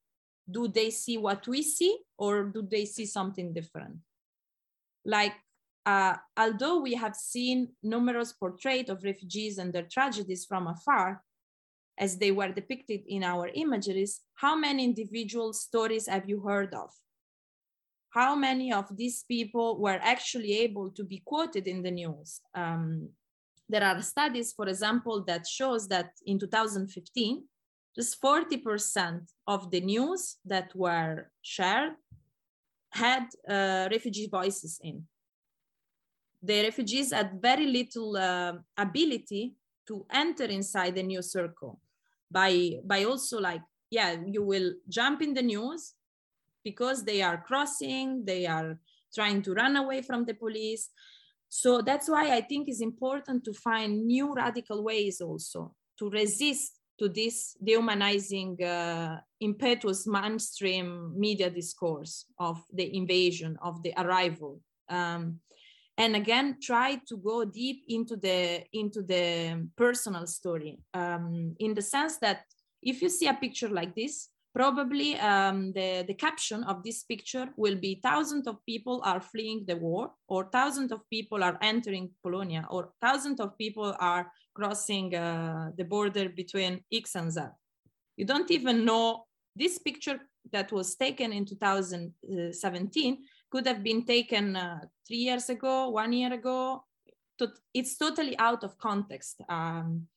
Do 0.50 0.68
they 0.68 0.90
see 0.90 1.16
what 1.18 1.46
we 1.48 1.62
see 1.62 1.98
or 2.18 2.44
do 2.44 2.62
they 2.62 2.84
see 2.84 3.06
something 3.06 3.52
different? 3.52 3.96
Like 5.04 5.34
uh, 5.86 6.16
although 6.36 6.80
we 6.80 6.94
have 6.94 7.14
seen 7.14 7.68
numerous 7.82 8.32
portraits 8.32 8.90
of 8.90 9.04
refugees 9.04 9.58
and 9.58 9.72
their 9.72 9.82
tragedies 9.90 10.44
from 10.44 10.66
afar, 10.66 11.22
as 11.98 12.18
they 12.18 12.32
were 12.32 12.48
depicted 12.48 13.02
in 13.06 13.22
our 13.22 13.48
imageries, 13.54 14.22
how 14.34 14.56
many 14.56 14.84
individual 14.84 15.52
stories 15.52 16.08
have 16.08 16.28
you 16.28 16.40
heard 16.40 16.74
of? 16.74 16.90
How 18.10 18.34
many 18.34 18.72
of 18.72 18.96
these 18.96 19.24
people 19.28 19.78
were 19.78 19.98
actually 20.00 20.58
able 20.58 20.90
to 20.90 21.04
be 21.04 21.22
quoted 21.24 21.66
in 21.66 21.82
the 21.82 21.90
news? 21.90 22.40
Um, 22.54 23.10
there 23.68 23.82
are 23.82 24.00
studies, 24.02 24.52
for 24.52 24.68
example, 24.68 25.24
that 25.24 25.46
shows 25.46 25.88
that 25.88 26.12
in 26.26 26.38
2015, 26.38 27.44
just 27.96 28.20
40% 28.20 29.28
of 29.46 29.70
the 29.70 29.80
news 29.80 30.36
that 30.44 30.74
were 30.74 31.30
shared 31.42 31.92
had 32.90 33.26
uh, 33.48 33.88
refugee 33.90 34.28
voices 34.28 34.80
in. 34.82 35.04
The 36.42 36.62
refugees 36.62 37.12
had 37.12 37.40
very 37.40 37.66
little 37.66 38.16
uh, 38.16 38.54
ability 38.76 39.54
to 39.88 40.04
enter 40.12 40.44
inside 40.44 40.94
the 40.94 41.02
news 41.02 41.32
circle 41.32 41.80
by 42.30 42.80
by 42.84 43.04
also 43.04 43.38
like 43.38 43.60
yeah 43.90 44.16
you 44.26 44.42
will 44.42 44.72
jump 44.88 45.22
in 45.22 45.34
the 45.34 45.42
news 45.42 45.94
because 46.64 47.04
they 47.04 47.20
are 47.20 47.44
crossing 47.46 48.24
they 48.24 48.46
are 48.46 48.78
trying 49.14 49.42
to 49.42 49.52
run 49.52 49.76
away 49.76 50.02
from 50.02 50.24
the 50.24 50.34
police. 50.34 50.90
So 51.48 51.82
that's 51.82 52.08
why 52.08 52.34
i 52.34 52.40
think 52.40 52.68
it's 52.68 52.80
important 52.80 53.44
to 53.44 53.52
find 53.52 54.06
new 54.06 54.34
radical 54.34 54.82
ways 54.82 55.20
also 55.20 55.74
to 55.98 56.10
resist 56.10 56.80
to 56.98 57.08
this 57.08 57.56
dehumanizing 57.62 58.62
uh, 58.62 59.20
impetuous 59.40 60.06
mainstream 60.06 61.12
media 61.18 61.50
discourse 61.50 62.26
of 62.38 62.62
the 62.72 62.96
invasion 62.96 63.56
of 63.62 63.82
the 63.82 63.92
arrival. 63.96 64.60
Um, 64.88 65.40
and 65.96 66.16
again 66.16 66.56
try 66.60 66.96
to 67.08 67.16
go 67.16 67.44
deep 67.44 67.84
into 67.88 68.16
the 68.16 68.64
into 68.72 69.02
the 69.02 69.68
personal 69.76 70.26
story 70.26 70.78
um, 70.92 71.54
in 71.58 71.74
the 71.74 71.82
sense 71.82 72.18
that 72.18 72.44
if 72.82 73.00
you 73.00 73.08
see 73.08 73.28
a 73.28 73.34
picture 73.34 73.68
like 73.68 73.94
this 73.94 74.30
probably 74.54 75.18
um, 75.18 75.72
the, 75.72 76.04
the 76.06 76.14
caption 76.14 76.62
of 76.64 76.82
this 76.82 77.02
picture 77.02 77.48
will 77.56 77.74
be 77.74 78.00
thousands 78.02 78.46
of 78.46 78.64
people 78.66 79.00
are 79.04 79.20
fleeing 79.20 79.64
the 79.66 79.76
war 79.76 80.12
or 80.28 80.48
thousands 80.52 80.92
of 80.92 81.00
people 81.10 81.42
are 81.42 81.58
entering 81.60 82.10
polonia 82.22 82.64
or 82.70 82.92
thousands 83.00 83.40
of 83.40 83.58
people 83.58 83.96
are 83.98 84.30
crossing 84.54 85.14
uh, 85.14 85.70
the 85.76 85.84
border 85.84 86.28
between 86.28 86.80
x 86.92 87.16
and 87.16 87.32
z 87.32 87.40
you 88.16 88.24
don't 88.24 88.50
even 88.50 88.84
know 88.84 89.24
this 89.56 89.78
picture 89.78 90.20
that 90.52 90.70
was 90.72 90.94
taken 90.94 91.32
in 91.32 91.44
2017 91.44 93.18
could 93.50 93.66
have 93.66 93.82
been 93.82 94.04
taken 94.04 94.56
uh, 94.56 94.80
three 95.06 95.18
years 95.18 95.48
ago, 95.48 95.88
one 95.90 96.12
year 96.12 96.32
ago. 96.32 96.84
It's 97.72 97.96
totally 97.96 98.36
out 98.38 98.64
of 98.64 98.78
context. 98.78 99.40
Um, 99.48 100.08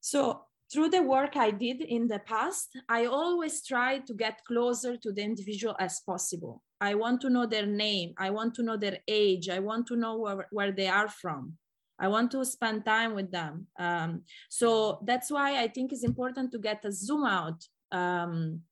so 0.00 0.42
through 0.72 0.88
the 0.90 1.02
work 1.02 1.36
I 1.36 1.50
did 1.50 1.80
in 1.82 2.08
the 2.08 2.18
past, 2.18 2.70
I 2.88 3.06
always 3.06 3.64
try 3.64 3.98
to 3.98 4.14
get 4.14 4.44
closer 4.46 4.96
to 4.96 5.12
the 5.12 5.22
individual 5.22 5.76
as 5.78 6.00
possible. 6.00 6.62
I 6.80 6.94
want 6.94 7.20
to 7.22 7.30
know 7.30 7.46
their 7.46 7.66
name. 7.66 8.14
I 8.18 8.30
want 8.30 8.54
to 8.56 8.62
know 8.62 8.76
their 8.76 8.98
age. 9.06 9.48
I 9.48 9.60
want 9.60 9.86
to 9.88 9.96
know 9.96 10.18
where, 10.18 10.46
where 10.50 10.72
they 10.72 10.88
are 10.88 11.08
from. 11.08 11.54
I 11.98 12.08
want 12.08 12.32
to 12.32 12.44
spend 12.44 12.84
time 12.84 13.14
with 13.14 13.30
them. 13.30 13.68
Um, 13.78 14.22
so 14.48 14.98
that's 15.04 15.30
why 15.30 15.62
I 15.62 15.68
think 15.68 15.92
it's 15.92 16.02
important 16.02 16.50
to 16.52 16.58
get 16.58 16.84
a 16.84 16.90
zoom 16.92 17.24
out 17.24 17.62
um, 17.92 18.62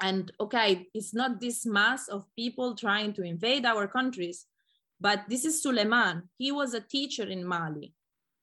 and 0.00 0.30
okay 0.40 0.86
it's 0.92 1.14
not 1.14 1.40
this 1.40 1.64
mass 1.64 2.08
of 2.08 2.26
people 2.36 2.74
trying 2.74 3.12
to 3.14 3.22
invade 3.22 3.64
our 3.64 3.86
countries 3.86 4.46
but 5.00 5.24
this 5.28 5.44
is 5.44 5.62
suleiman 5.62 6.22
he 6.36 6.52
was 6.52 6.74
a 6.74 6.80
teacher 6.80 7.24
in 7.24 7.46
mali 7.46 7.94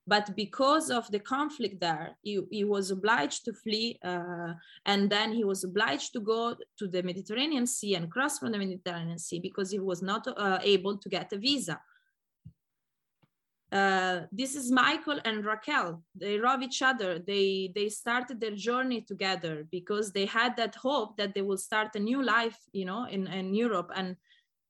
but 0.06 0.36
because 0.36 0.90
of 0.90 1.10
the 1.12 1.20
conflict 1.20 1.80
there 1.80 2.16
he, 2.22 2.42
he 2.52 2.64
was 2.64 2.92
obliged 2.92 3.46
to 3.46 3.54
flee 3.54 3.98
uh, 4.04 4.54
and 4.86 5.10
then 5.10 5.32
he 5.32 5.44
was 5.44 5.64
obliged 5.64 6.14
to 6.14 6.20
go 6.20 6.56
to 6.78 6.88
the 6.88 7.02
mediterranean 7.04 7.66
sea 7.66 7.96
and 7.96 8.12
cross 8.12 8.40
from 8.40 8.52
the 8.52 8.58
mediterranean 8.58 9.18
sea 9.18 9.40
because 9.40 9.72
he 9.72 9.80
was 9.80 10.02
not 10.02 10.28
uh, 10.28 10.60
able 10.64 10.98
to 10.98 11.10
get 11.10 11.32
a 11.34 11.38
visa 11.38 11.80
uh, 13.74 14.28
this 14.32 14.56
is 14.56 14.72
Michael 14.72 15.20
and 15.26 15.44
Raquel. 15.44 16.04
They 16.14 16.38
love 16.38 16.62
each 16.62 16.84
other. 16.84 17.18
They 17.18 17.72
they 17.74 17.90
started 17.90 18.40
their 18.40 18.56
journey 18.56 19.02
together 19.02 19.66
because 19.72 20.12
they 20.12 20.28
had 20.28 20.56
that 20.58 20.76
hope 20.76 21.18
that 21.18 21.34
they 21.34 21.42
will 21.42 21.58
start 21.58 21.96
a 21.96 22.00
new 22.00 22.22
life, 22.22 22.60
you 22.72 22.86
know, 22.86 23.06
in, 23.06 23.26
in 23.26 23.56
Europe 23.56 23.90
and 23.96 24.16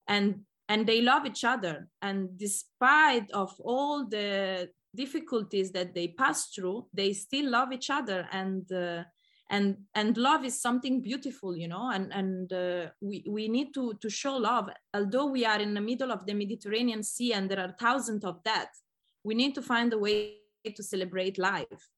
and 0.07 0.45
and 0.69 0.87
they 0.87 1.01
love 1.01 1.25
each 1.25 1.43
other. 1.43 1.89
And 2.01 2.37
despite 2.37 3.29
of 3.31 3.53
all 3.59 4.07
the 4.07 4.69
difficulties 4.95 5.71
that 5.71 5.93
they 5.93 6.09
pass 6.09 6.47
through, 6.47 6.87
they 6.93 7.13
still 7.13 7.49
love 7.49 7.71
each 7.71 7.89
other 7.89 8.27
and 8.31 8.71
uh, 8.71 9.03
and 9.49 9.77
and 9.93 10.17
love 10.17 10.45
is 10.45 10.59
something 10.59 11.01
beautiful 11.01 11.55
you 11.55 11.67
know 11.67 11.91
and 11.91 12.13
and 12.13 12.53
uh, 12.53 12.87
we 13.01 13.23
we 13.27 13.47
need 13.47 13.73
to 13.73 13.93
to 14.01 14.09
show 14.09 14.35
love. 14.35 14.69
Although 14.93 15.27
we 15.27 15.45
are 15.45 15.59
in 15.59 15.73
the 15.73 15.81
middle 15.81 16.11
of 16.11 16.25
the 16.25 16.33
mediterranean 16.33 17.03
sea 17.03 17.33
and 17.33 17.49
there 17.49 17.59
are 17.59 17.75
thousands 17.79 18.23
of 18.23 18.43
deaths 18.43 18.81
we 19.23 19.33
need 19.33 19.55
to 19.55 19.61
find 19.61 19.93
a 19.93 19.97
way 19.97 20.35
to 20.75 20.83
celebrate 20.83 21.37
life. 21.37 21.89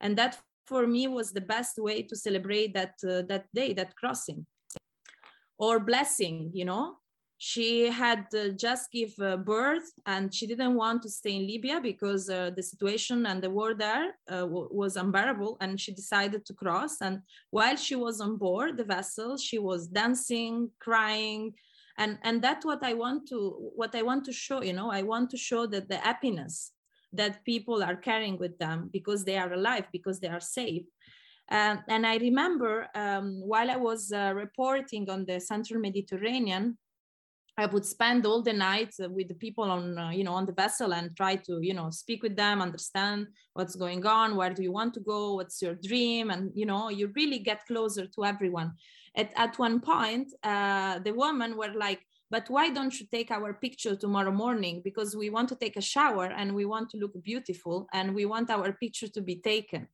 And 0.00 0.16
that 0.18 0.38
for 0.66 0.86
me 0.86 1.08
was 1.08 1.32
the 1.32 1.40
best 1.40 1.78
way 1.78 2.02
to 2.02 2.16
celebrate 2.16 2.74
that 2.74 2.94
uh, 3.08 3.22
that 3.28 3.46
day 3.54 3.72
that 3.74 3.96
crossing. 3.96 4.46
Or 5.58 5.78
blessing 5.78 6.50
you 6.52 6.64
know 6.64 6.96
she 7.46 7.90
had 7.90 8.24
uh, 8.34 8.48
just 8.56 8.90
give 8.90 9.12
uh, 9.20 9.36
birth 9.36 9.92
and 10.06 10.34
she 10.34 10.46
didn't 10.46 10.74
want 10.74 11.02
to 11.02 11.10
stay 11.10 11.34
in 11.36 11.46
libya 11.46 11.78
because 11.78 12.30
uh, 12.30 12.50
the 12.56 12.62
situation 12.62 13.26
and 13.26 13.42
the 13.42 13.50
war 13.50 13.74
there 13.74 14.06
uh, 14.34 14.46
was 14.80 14.96
unbearable 14.96 15.58
and 15.60 15.78
she 15.78 15.92
decided 15.92 16.46
to 16.46 16.54
cross. 16.54 17.02
And 17.02 17.20
while 17.50 17.76
she 17.76 17.96
was 17.96 18.18
on 18.22 18.38
board 18.38 18.78
the 18.78 18.84
vessel 18.96 19.36
she 19.36 19.58
was 19.58 19.88
dancing 19.88 20.70
crying. 20.78 21.52
And 21.98 22.12
and 22.26 22.36
that's 22.46 22.64
what 22.64 22.82
i 22.90 22.94
want 22.94 23.28
to 23.28 23.38
what 23.80 23.94
i 23.94 24.02
want 24.10 24.22
to 24.28 24.32
show 24.32 24.62
you 24.68 24.74
know 24.78 24.90
i 24.90 25.02
want 25.02 25.28
to 25.32 25.36
show 25.48 25.62
that 25.72 25.88
the 25.90 25.98
happiness 25.98 26.72
that 27.12 27.44
people 27.44 27.78
are 27.88 27.98
carrying 28.08 28.38
with 28.38 28.58
them 28.58 28.78
because 28.90 29.20
they 29.24 29.36
are 29.36 29.52
alive 29.52 29.86
because 29.92 30.18
they 30.18 30.32
are 30.36 30.44
safe. 30.60 30.86
Um, 31.56 31.76
and 31.94 32.02
i 32.06 32.16
remember 32.28 32.74
um, 33.02 33.26
while 33.50 33.70
i 33.70 33.76
was 33.76 34.00
uh, 34.12 34.32
reporting 34.44 35.04
on 35.14 35.20
the 35.26 35.38
central 35.52 35.78
mediterranean 35.88 36.78
I 37.56 37.66
would 37.66 37.86
spend 37.86 38.26
all 38.26 38.42
the 38.42 38.52
nights 38.52 38.98
uh, 38.98 39.08
with 39.08 39.28
the 39.28 39.34
people 39.34 39.64
on, 39.64 39.96
uh, 39.96 40.10
you 40.10 40.24
know, 40.24 40.32
on 40.32 40.44
the 40.44 40.52
vessel 40.52 40.92
and 40.92 41.16
try 41.16 41.36
to, 41.36 41.60
you 41.62 41.72
know, 41.72 41.90
speak 41.90 42.22
with 42.22 42.36
them, 42.36 42.60
understand 42.60 43.28
what's 43.52 43.76
going 43.76 44.04
on, 44.04 44.34
where 44.34 44.52
do 44.52 44.62
you 44.62 44.72
want 44.72 44.92
to 44.94 45.00
go, 45.00 45.34
what's 45.34 45.62
your 45.62 45.74
dream, 45.76 46.30
and 46.30 46.50
you 46.54 46.66
know, 46.66 46.88
you 46.88 47.12
really 47.14 47.38
get 47.38 47.64
closer 47.66 48.06
to 48.06 48.24
everyone. 48.24 48.72
At 49.16 49.32
at 49.36 49.58
one 49.58 49.80
point, 49.80 50.32
uh, 50.42 50.98
the 50.98 51.12
women 51.12 51.56
were 51.56 51.72
like, 51.74 52.00
"But 52.28 52.50
why 52.50 52.70
don't 52.70 52.98
you 52.98 53.06
take 53.06 53.30
our 53.30 53.54
picture 53.54 53.94
tomorrow 53.94 54.32
morning? 54.32 54.82
Because 54.82 55.14
we 55.14 55.30
want 55.30 55.48
to 55.50 55.56
take 55.56 55.76
a 55.76 55.88
shower 55.94 56.26
and 56.26 56.54
we 56.56 56.64
want 56.64 56.90
to 56.90 56.96
look 56.96 57.14
beautiful 57.22 57.86
and 57.92 58.14
we 58.14 58.24
want 58.26 58.50
our 58.50 58.72
picture 58.72 59.08
to 59.08 59.20
be 59.20 59.36
taken." 59.36 59.88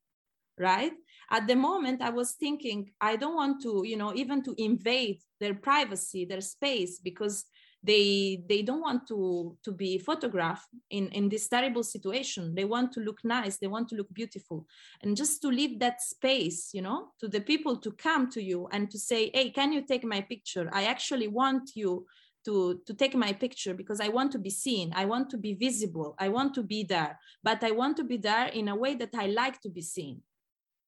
right 0.59 0.93
at 1.31 1.47
the 1.47 1.57
moment 1.57 2.03
i 2.03 2.11
was 2.11 2.33
thinking 2.33 2.91
i 3.01 3.17
don't 3.17 3.37
want 3.37 3.63
to 3.63 3.83
you 3.85 3.97
know 3.97 4.13
even 4.15 4.43
to 4.43 4.55
invade 4.59 5.19
their 5.41 5.55
privacy 5.55 6.25
their 6.25 6.41
space 6.41 6.99
because 6.99 7.45
they 7.83 8.43
they 8.49 8.63
don't 8.63 8.81
want 8.81 9.07
to 9.09 9.57
to 9.65 9.73
be 9.73 9.99
photographed 9.99 10.69
in 10.91 11.09
in 11.09 11.29
this 11.29 11.49
terrible 11.49 11.83
situation. 11.83 12.55
They 12.55 12.65
want 12.65 12.93
to 12.93 13.01
look 13.01 13.25
nice. 13.25 13.57
They 13.57 13.69
want 13.69 13.89
to 13.89 13.97
look 13.97 14.13
beautiful. 14.13 14.67
And 15.03 15.17
just 15.17 15.41
to 15.43 15.49
leave 15.49 15.79
that 15.81 16.03
space 16.03 16.71
you 16.75 16.83
know 16.83 17.09
to 17.21 17.29
the 17.29 17.41
people 17.41 17.77
to 17.79 17.93
come 17.93 18.31
to 18.31 18.43
you 18.43 18.69
and 18.73 18.91
to 18.91 18.99
say 18.99 19.31
hey 19.33 19.51
can 19.51 19.73
you 19.73 19.83
take 19.83 20.05
my 20.05 20.21
picture? 20.21 20.69
I 20.73 20.85
actually 20.85 21.29
want 21.29 21.71
you 21.75 22.07
to, 22.47 22.81
to 22.87 22.95
take 22.95 23.15
my 23.15 23.35
picture 23.35 23.75
because 23.75 24.01
I 24.01 24.09
want 24.09 24.33
to 24.33 24.39
be 24.39 24.49
seen. 24.49 24.93
I 24.97 25.05
want 25.05 25.29
to 25.29 25.37
be 25.37 25.53
visible. 25.53 26.15
I 26.19 26.31
want 26.31 26.55
to 26.55 26.63
be 26.63 26.85
there, 26.85 27.19
but 27.43 27.63
I 27.63 27.71
want 27.71 27.99
to 27.99 28.05
be 28.05 28.17
there 28.17 28.47
in 28.47 28.69
a 28.69 28.77
way 28.77 28.95
that 28.95 29.15
I 29.15 29.27
like 29.27 29.61
to 29.61 29.69
be 29.69 29.83
seen 29.83 30.23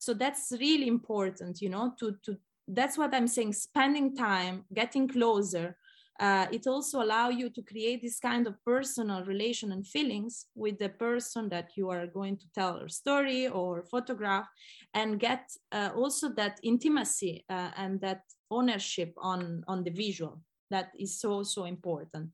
so 0.03 0.13
that's 0.13 0.53
really 0.59 0.89
important 0.89 1.63
you 1.63 1.69
know 1.69 1.95
to 1.97 2.17
to 2.25 2.37
that's 2.67 2.99
what 2.99 3.15
i'm 3.15 3.29
saying 3.29 3.53
spending 3.53 4.17
time 4.17 4.65
getting 4.75 5.07
closer 5.07 5.77
uh, 6.21 6.47
it 6.53 6.67
also 6.67 7.03
allow 7.03 7.31
you 7.31 7.49
to 7.49 7.63
create 7.63 8.03
this 8.03 8.19
kind 8.21 8.47
of 8.47 8.55
personal 8.65 9.25
relation 9.25 9.73
and 9.73 9.87
feelings 9.87 10.47
with 10.55 10.79
the 10.79 10.89
person 10.89 11.49
that 11.49 11.71
you 11.77 11.89
are 11.89 12.07
going 12.07 12.37
to 12.37 12.47
tell 12.55 12.77
a 12.77 12.89
story 12.89 13.49
or 13.49 13.85
photograph 13.91 14.47
and 14.93 15.19
get 15.19 15.49
uh, 15.73 15.91
also 15.97 16.29
that 16.29 16.61
intimacy 16.63 17.45
uh, 17.49 17.71
and 17.77 18.01
that 18.01 18.23
ownership 18.51 19.15
on 19.17 19.65
on 19.67 19.83
the 19.85 19.91
visual. 19.91 20.43
That 20.71 20.91
is 20.99 21.19
so 21.19 21.43
so 21.43 21.65
important. 21.65 22.31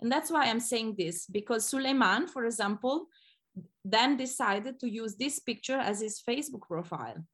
And 0.00 0.12
that's 0.12 0.30
why 0.30 0.44
i'm 0.46 0.60
saying 0.60 0.94
this 0.96 1.26
because 1.26 1.68
suleiman 1.68 2.28
for 2.28 2.44
example 2.44 3.06
then 3.90 4.16
decided 4.16 4.78
to 4.80 4.88
use 4.88 5.16
this 5.16 5.38
picture 5.38 5.78
as 5.78 6.00
his 6.00 6.22
Facebook 6.28 6.62
profile. 6.62 7.24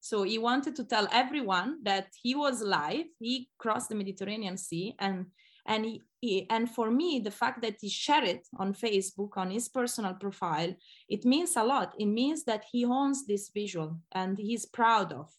So 0.00 0.24
he 0.24 0.38
wanted 0.38 0.74
to 0.76 0.84
tell 0.84 1.06
everyone 1.12 1.78
that 1.84 2.08
he 2.22 2.34
was 2.34 2.60
alive. 2.60 3.06
He 3.20 3.48
crossed 3.58 3.88
the 3.88 3.94
Mediterranean 3.94 4.56
Sea, 4.56 4.96
and 4.98 5.26
and 5.64 5.84
he, 5.84 6.02
he, 6.20 6.46
and 6.50 6.68
for 6.68 6.90
me, 6.90 7.20
the 7.20 7.30
fact 7.30 7.62
that 7.62 7.76
he 7.80 7.88
shared 7.88 8.24
it 8.24 8.48
on 8.58 8.74
Facebook 8.74 9.36
on 9.36 9.50
his 9.50 9.68
personal 9.68 10.14
profile, 10.14 10.74
it 11.08 11.24
means 11.24 11.56
a 11.56 11.62
lot. 11.62 11.94
It 11.98 12.06
means 12.06 12.42
that 12.44 12.64
he 12.72 12.84
owns 12.84 13.26
this 13.26 13.50
visual 13.54 14.00
and 14.10 14.36
he's 14.36 14.66
proud 14.66 15.12
of, 15.12 15.30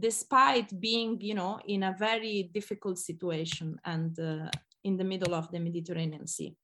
despite 0.00 0.80
being, 0.80 1.20
you 1.20 1.34
know, 1.34 1.60
in 1.66 1.82
a 1.82 1.94
very 1.98 2.50
difficult 2.54 2.98
situation 2.98 3.78
and 3.84 4.18
uh, 4.18 4.48
in 4.82 4.96
the 4.96 5.04
middle 5.04 5.34
of 5.34 5.50
the 5.50 5.60
Mediterranean 5.60 6.26
Sea. 6.26 6.56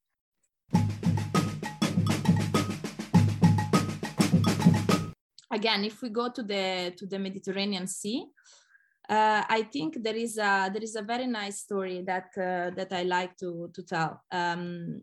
Again, 5.52 5.84
if 5.84 6.02
we 6.02 6.08
go 6.08 6.30
to 6.30 6.42
the 6.42 6.92
to 6.96 7.06
the 7.06 7.18
Mediterranean 7.18 7.86
Sea, 7.86 8.26
uh, 9.08 9.42
I 9.48 9.68
think 9.72 10.02
there 10.02 10.16
is 10.16 10.38
a 10.38 10.70
there 10.72 10.82
is 10.82 10.96
a 10.96 11.02
very 11.02 11.26
nice 11.26 11.60
story 11.60 12.02
that 12.06 12.28
uh, 12.36 12.70
that 12.74 12.92
I 12.92 13.02
like 13.02 13.36
to 13.38 13.70
to 13.74 13.82
tell. 13.82 14.22
Um, 14.32 15.02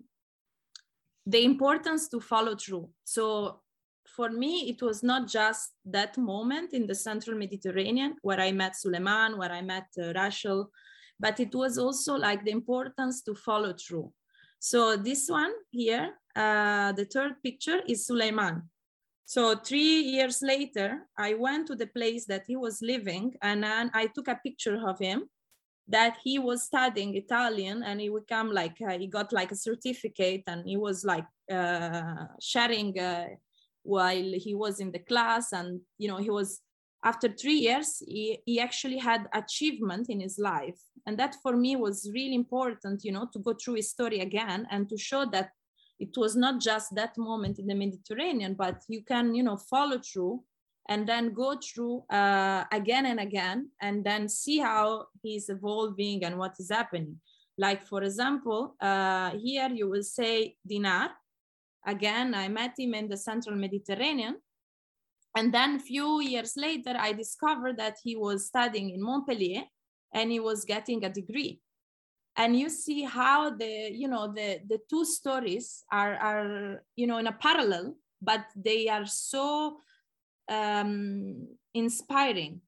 the 1.26 1.44
importance 1.44 2.08
to 2.10 2.20
follow 2.20 2.56
through. 2.56 2.90
So 3.04 3.62
for 4.08 4.30
me, 4.30 4.70
it 4.70 4.82
was 4.82 5.04
not 5.04 5.28
just 5.28 5.74
that 5.86 6.18
moment 6.18 6.74
in 6.74 6.88
the 6.88 6.96
central 6.96 7.38
Mediterranean 7.38 8.16
where 8.24 8.40
I 8.40 8.52
met 8.52 8.76
Suleiman, 8.76 9.38
where 9.38 9.52
I 9.52 9.62
met 9.62 9.88
uh, 10.02 10.14
Rachel, 10.14 10.72
but 11.20 11.40
it 11.40 11.54
was 11.54 11.78
also 11.78 12.16
like 12.16 12.44
the 12.44 12.52
importance 12.52 13.22
to 13.24 13.36
follow 13.36 13.74
through. 13.74 14.12
So 14.60 14.98
this 14.98 15.30
one 15.30 15.54
here, 15.70 16.16
uh, 16.36 16.94
the 16.94 17.06
third 17.06 17.34
picture 17.44 17.82
is 17.88 18.08
Suleiman. 18.08 18.64
So 19.30 19.54
three 19.54 20.02
years 20.02 20.42
later, 20.42 21.06
I 21.16 21.36
went 21.36 21.68
to 21.68 21.76
the 21.76 21.86
place 21.86 22.26
that 22.26 22.46
he 22.48 22.56
was 22.56 22.82
living 22.82 23.36
and 23.44 23.62
then 23.64 23.92
I 23.94 24.08
took 24.08 24.28
a 24.28 24.40
picture 24.44 24.82
of 24.84 24.98
him 24.98 25.30
that 25.88 26.18
he 26.24 26.40
was 26.40 26.64
studying 26.64 27.16
Italian 27.16 27.84
and 27.84 28.02
he 28.02 28.10
become 28.10 28.52
like, 28.52 28.78
uh, 28.82 28.98
he 28.98 29.06
got 29.06 29.32
like 29.32 29.52
a 29.52 29.56
certificate 29.56 30.42
and 30.48 30.68
he 30.68 30.78
was 30.78 31.06
like 31.06 31.28
uh, 31.52 32.26
sharing 32.42 33.00
uh, 33.00 33.28
while 33.84 34.32
he 34.34 34.56
was 34.56 34.80
in 34.80 34.92
the 34.92 35.06
class 35.12 35.52
and, 35.52 35.80
you 36.00 36.08
know, 36.08 36.18
he 36.18 36.32
was, 36.32 36.62
after 37.06 37.30
three 37.30 37.60
years, 37.68 38.02
he, 38.08 38.40
he 38.48 38.60
actually 38.60 38.98
had 38.98 39.28
achievement 39.36 40.10
in 40.10 40.20
his 40.22 40.40
life. 40.40 40.82
And 41.06 41.20
that 41.20 41.36
for 41.44 41.56
me 41.56 41.76
was 41.76 42.10
really 42.16 42.34
important, 42.34 43.04
you 43.04 43.12
know, 43.12 43.30
to 43.32 43.38
go 43.38 43.54
through 43.54 43.76
his 43.76 43.92
story 43.92 44.22
again 44.22 44.66
and 44.72 44.90
to 44.90 44.98
show 44.98 45.24
that 45.34 45.52
it 46.00 46.16
was 46.16 46.36
not 46.36 46.62
just 46.62 46.96
that 46.96 47.18
moment 47.18 47.60
in 47.60 47.68
the 47.68 47.76
Mediterranean, 47.76 48.54
but 48.54 48.82
you 48.88 49.04
can, 49.04 49.36
you 49.36 49.44
know, 49.44 49.58
follow 49.58 50.00
through 50.00 50.42
and 50.88 51.08
then 51.08 51.34
go 51.34 51.56
through 51.58 52.04
uh, 52.10 52.64
again 52.72 53.06
and 53.06 53.20
again, 53.20 53.70
and 53.82 54.04
then 54.04 54.28
see 54.28 54.58
how 54.58 55.06
he's 55.22 55.50
evolving 55.50 56.24
and 56.24 56.38
what 56.38 56.56
is 56.58 56.72
happening. 56.72 57.20
Like, 57.58 57.86
for 57.86 58.02
example, 58.04 58.76
uh, 58.82 59.32
here 59.32 59.70
you 59.70 59.90
will 59.90 60.04
say 60.04 60.56
Dinar. 60.66 61.12
Again, 61.86 62.34
I 62.34 62.48
met 62.48 62.74
him 62.80 62.94
in 62.94 63.08
the 63.08 63.18
central 63.18 63.56
Mediterranean. 63.56 64.38
And 65.38 65.54
then 65.54 65.76
a 65.76 65.80
few 65.80 66.22
years 66.22 66.54
later, 66.58 66.96
I 66.98 67.14
discovered 67.14 67.78
that 67.78 67.98
he 68.04 68.16
was 68.16 68.48
studying 68.48 68.90
in 68.90 69.02
Montpellier 69.04 69.64
and 70.14 70.32
he 70.32 70.40
was 70.40 70.66
getting 70.66 71.04
a 71.06 71.10
degree 71.10 71.62
and 72.38 72.58
you 72.58 72.70
see 72.70 73.04
how 73.04 73.50
the 73.50 73.92
you 73.92 74.08
know 74.08 74.32
the 74.34 74.60
the 74.68 74.80
two 74.90 75.06
stories 75.06 75.84
are 75.92 76.16
are 76.16 76.84
you 76.96 77.08
know 77.08 77.18
in 77.18 77.28
a 77.28 77.34
parallel 77.34 77.96
but 78.22 78.46
they 78.56 78.88
are 78.88 79.06
so 79.06 79.78
um, 80.50 81.48
inspiring 81.74 82.62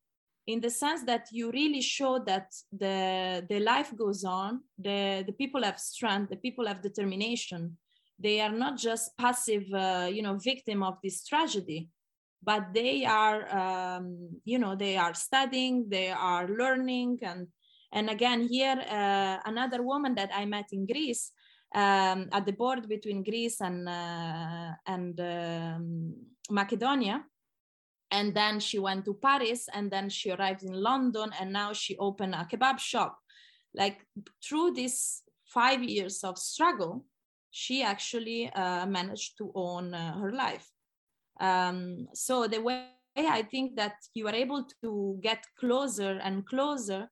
in 0.47 0.59
the 0.59 0.69
sense 0.69 1.03
that 1.03 1.27
you 1.31 1.51
really 1.51 1.81
show 1.81 2.19
that 2.19 2.51
the 2.71 3.45
the 3.49 3.59
life 3.59 3.95
goes 3.95 4.23
on 4.23 4.61
the 4.77 5.23
the 5.25 5.33
people 5.33 5.63
have 5.63 5.79
strength 5.79 6.29
the 6.29 6.37
people 6.37 6.67
have 6.67 6.81
determination. 6.81 7.77
They 8.19 8.39
are 8.39 8.51
not 8.51 8.77
just 8.77 9.17
passive 9.17 9.65
uh, 9.73 10.09
you 10.11 10.21
know 10.21 10.37
victim 10.37 10.83
of 10.83 10.97
this 11.03 11.25
tragedy 11.25 11.89
but 12.43 12.73
they 12.73 13.05
are 13.05 13.41
um, 13.55 14.29
you 14.45 14.59
know 14.59 14.75
they 14.75 14.97
are 14.97 15.13
studying 15.13 15.89
they 15.89 16.09
are 16.09 16.47
learning 16.47 17.19
and 17.21 17.47
and 17.91 18.09
again, 18.09 18.47
here, 18.47 18.83
uh, 18.89 19.37
another 19.45 19.83
woman 19.83 20.15
that 20.15 20.31
I 20.33 20.45
met 20.45 20.69
in 20.71 20.85
Greece 20.85 21.31
um, 21.75 22.29
at 22.31 22.45
the 22.45 22.53
border 22.53 22.87
between 22.87 23.23
Greece 23.23 23.59
and, 23.61 23.87
uh, 23.87 24.71
and 24.87 25.19
um, 25.19 26.13
Macedonia. 26.49 27.23
And 28.11 28.33
then 28.33 28.59
she 28.59 28.77
went 28.79 29.05
to 29.05 29.13
Paris 29.13 29.67
and 29.73 29.89
then 29.89 30.09
she 30.09 30.31
arrived 30.31 30.63
in 30.63 30.73
London 30.73 31.31
and 31.39 31.53
now 31.53 31.71
she 31.73 31.97
opened 31.97 32.35
a 32.35 32.47
kebab 32.49 32.79
shop. 32.79 33.17
Like 33.73 34.05
through 34.43 34.71
these 34.71 35.23
five 35.45 35.81
years 35.83 36.23
of 36.23 36.37
struggle, 36.37 37.05
she 37.51 37.83
actually 37.83 38.49
uh, 38.51 38.85
managed 38.85 39.37
to 39.37 39.51
own 39.55 39.93
uh, 39.93 40.17
her 40.19 40.31
life. 40.31 40.69
Um, 41.39 42.07
so 42.13 42.47
the 42.47 42.61
way 42.61 42.87
I 43.17 43.43
think 43.43 43.75
that 43.75 43.95
you 44.13 44.27
are 44.27 44.35
able 44.35 44.65
to 44.83 45.19
get 45.21 45.45
closer 45.59 46.19
and 46.23 46.45
closer 46.45 47.09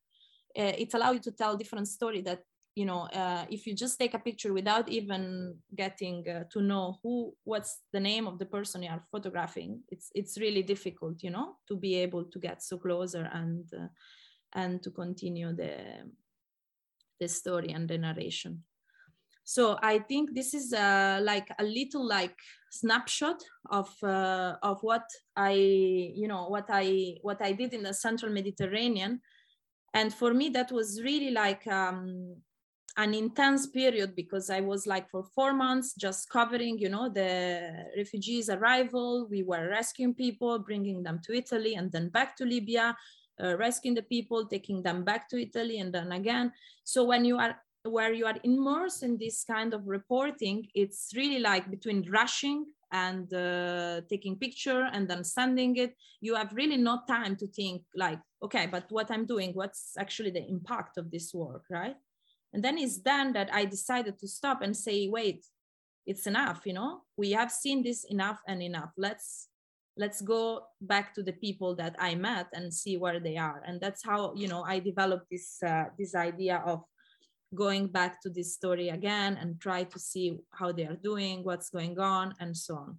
uh, 0.57 0.73
it 0.77 0.93
allows 0.93 1.15
you 1.15 1.21
to 1.21 1.31
tell 1.31 1.57
different 1.57 1.87
story 1.87 2.21
that 2.21 2.43
you 2.75 2.85
know 2.85 3.01
uh, 3.13 3.45
if 3.49 3.65
you 3.67 3.75
just 3.75 3.99
take 3.99 4.13
a 4.13 4.19
picture 4.19 4.53
without 4.53 4.87
even 4.89 5.55
getting 5.75 6.27
uh, 6.29 6.43
to 6.51 6.61
know 6.61 6.97
who 7.03 7.33
what's 7.43 7.79
the 7.91 7.99
name 7.99 8.27
of 8.27 8.39
the 8.39 8.45
person 8.45 8.83
you 8.83 8.89
are 8.89 9.03
photographing 9.11 9.81
it's 9.89 10.09
it's 10.13 10.39
really 10.39 10.63
difficult 10.63 11.21
you 11.23 11.29
know 11.29 11.55
to 11.67 11.75
be 11.75 11.95
able 11.95 12.23
to 12.23 12.39
get 12.39 12.61
so 12.61 12.77
closer 12.77 13.29
and 13.33 13.65
uh, 13.73 13.87
and 14.53 14.81
to 14.81 14.91
continue 14.91 15.53
the 15.53 15.73
the 17.19 17.27
story 17.27 17.69
and 17.71 17.87
the 17.87 17.97
narration. 17.97 18.63
So 19.43 19.77
i 19.81 19.97
think 19.97 20.35
this 20.35 20.53
is 20.53 20.73
uh, 20.73 21.19
like 21.23 21.49
a 21.57 21.63
little 21.63 22.05
like 22.05 22.37
snapshot 22.71 23.43
of 23.71 23.89
uh, 24.03 24.57
of 24.61 24.77
what 24.81 25.07
i 25.35 25.53
you 26.21 26.27
know 26.27 26.47
what 26.49 26.67
i 26.69 27.15
what 27.23 27.41
i 27.41 27.51
did 27.51 27.73
in 27.73 27.81
the 27.83 27.93
central 27.93 28.31
mediterranean 28.31 29.21
and 29.93 30.13
for 30.13 30.33
me 30.33 30.49
that 30.49 30.71
was 30.71 31.01
really 31.03 31.31
like 31.31 31.65
um, 31.67 32.35
an 32.97 33.13
intense 33.13 33.67
period 33.67 34.15
because 34.15 34.49
I 34.49 34.61
was 34.61 34.85
like 34.85 35.09
for 35.09 35.23
four 35.23 35.53
months 35.53 35.93
just 35.93 36.29
covering, 36.29 36.77
you 36.77 36.89
know, 36.89 37.09
the 37.09 37.85
refugees' 37.95 38.49
arrival. 38.49 39.27
We 39.29 39.43
were 39.43 39.69
rescuing 39.69 40.13
people, 40.13 40.59
bringing 40.59 41.03
them 41.03 41.21
to 41.25 41.33
Italy 41.33 41.75
and 41.75 41.91
then 41.91 42.09
back 42.09 42.35
to 42.37 42.45
Libya, 42.45 42.95
uh, 43.41 43.55
rescuing 43.57 43.95
the 43.95 44.03
people, 44.03 44.45
taking 44.45 44.83
them 44.83 45.03
back 45.03 45.29
to 45.29 45.41
Italy 45.41 45.79
and 45.79 45.93
then 45.93 46.11
again. 46.11 46.51
So 46.83 47.05
when 47.05 47.25
you 47.25 47.37
are 47.37 47.55
where 47.83 48.11
you 48.11 48.25
are 48.25 48.35
immersed 48.43 49.03
in 49.03 49.17
this 49.17 49.45
kind 49.45 49.73
of 49.73 49.87
reporting, 49.87 50.67
it's 50.75 51.11
really 51.15 51.39
like 51.39 51.71
between 51.71 52.09
rushing 52.11 52.65
and 52.91 53.33
uh, 53.33 54.01
taking 54.09 54.35
picture 54.35 54.89
and 54.91 55.07
then 55.07 55.23
sending 55.23 55.75
it 55.77 55.95
you 56.21 56.35
have 56.35 56.51
really 56.53 56.77
no 56.77 57.01
time 57.07 57.35
to 57.35 57.47
think 57.47 57.83
like 57.95 58.19
okay 58.41 58.67
but 58.67 58.85
what 58.89 59.11
i'm 59.11 59.25
doing 59.25 59.51
what's 59.53 59.93
actually 59.97 60.31
the 60.31 60.45
impact 60.47 60.97
of 60.97 61.11
this 61.11 61.33
work 61.33 61.65
right? 61.69 61.95
And 62.51 62.63
then 62.63 62.79
it's 62.79 62.99
then 63.01 63.33
that 63.33 63.49
i 63.53 63.65
decided 63.65 64.17
to 64.19 64.27
stop 64.27 64.61
and 64.61 64.75
say 64.75 65.07
wait 65.07 65.45
it's 66.05 66.25
enough 66.25 66.61
you 66.65 66.73
know? 66.73 67.01
We 67.17 67.31
have 67.31 67.51
seen 67.51 67.83
this 67.83 68.03
enough 68.05 68.39
and 68.47 68.63
enough. 68.63 68.91
Let's 68.97 69.49
let's 69.97 70.21
go 70.21 70.63
back 70.81 71.13
to 71.13 71.21
the 71.21 71.33
people 71.33 71.75
that 71.75 71.95
i 71.99 72.15
met 72.15 72.47
and 72.53 72.73
see 72.73 72.97
where 72.97 73.19
they 73.19 73.37
are. 73.37 73.61
And 73.67 73.79
that's 73.79 74.03
how 74.03 74.33
you 74.35 74.47
know 74.47 74.63
i 74.63 74.79
developed 74.79 75.27
this 75.29 75.61
uh, 75.61 75.85
this 75.97 76.15
idea 76.15 76.63
of 76.65 76.83
going 77.53 77.87
back 77.87 78.21
to 78.21 78.29
this 78.29 78.53
story 78.53 78.89
again 78.89 79.37
and 79.41 79.59
try 79.59 79.83
to 79.83 79.99
see 79.99 80.37
how 80.51 80.71
they 80.71 80.85
are 80.85 80.95
doing 80.95 81.43
what's 81.43 81.69
going 81.69 81.99
on 81.99 82.33
and 82.39 82.55
so 82.55 82.75
on. 82.75 82.97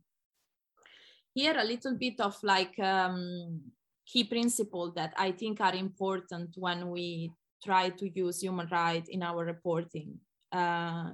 Here 1.35 1.57
a 1.57 1.65
little 1.65 1.97
bit 1.97 2.21
of 2.21 2.37
like 2.43 2.77
um, 2.81 3.61
key 4.11 4.25
principle 4.25 4.93
that 4.93 5.13
i 5.17 5.31
think 5.31 5.61
are 5.61 5.75
important 5.75 6.51
when 6.57 6.91
we 6.91 7.31
try 7.63 7.91
to 7.91 8.09
use 8.09 8.41
human 8.41 8.69
rights 8.71 9.09
in 9.09 9.23
our 9.23 9.45
reporting. 9.45 10.19
Uh, 10.51 11.11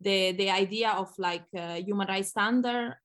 the 0.00 0.32
the 0.32 0.50
idea 0.50 0.90
of 0.90 1.10
like 1.18 1.46
uh, 1.56 1.74
human 1.74 2.06
rights 2.08 2.30
standard 2.30 2.96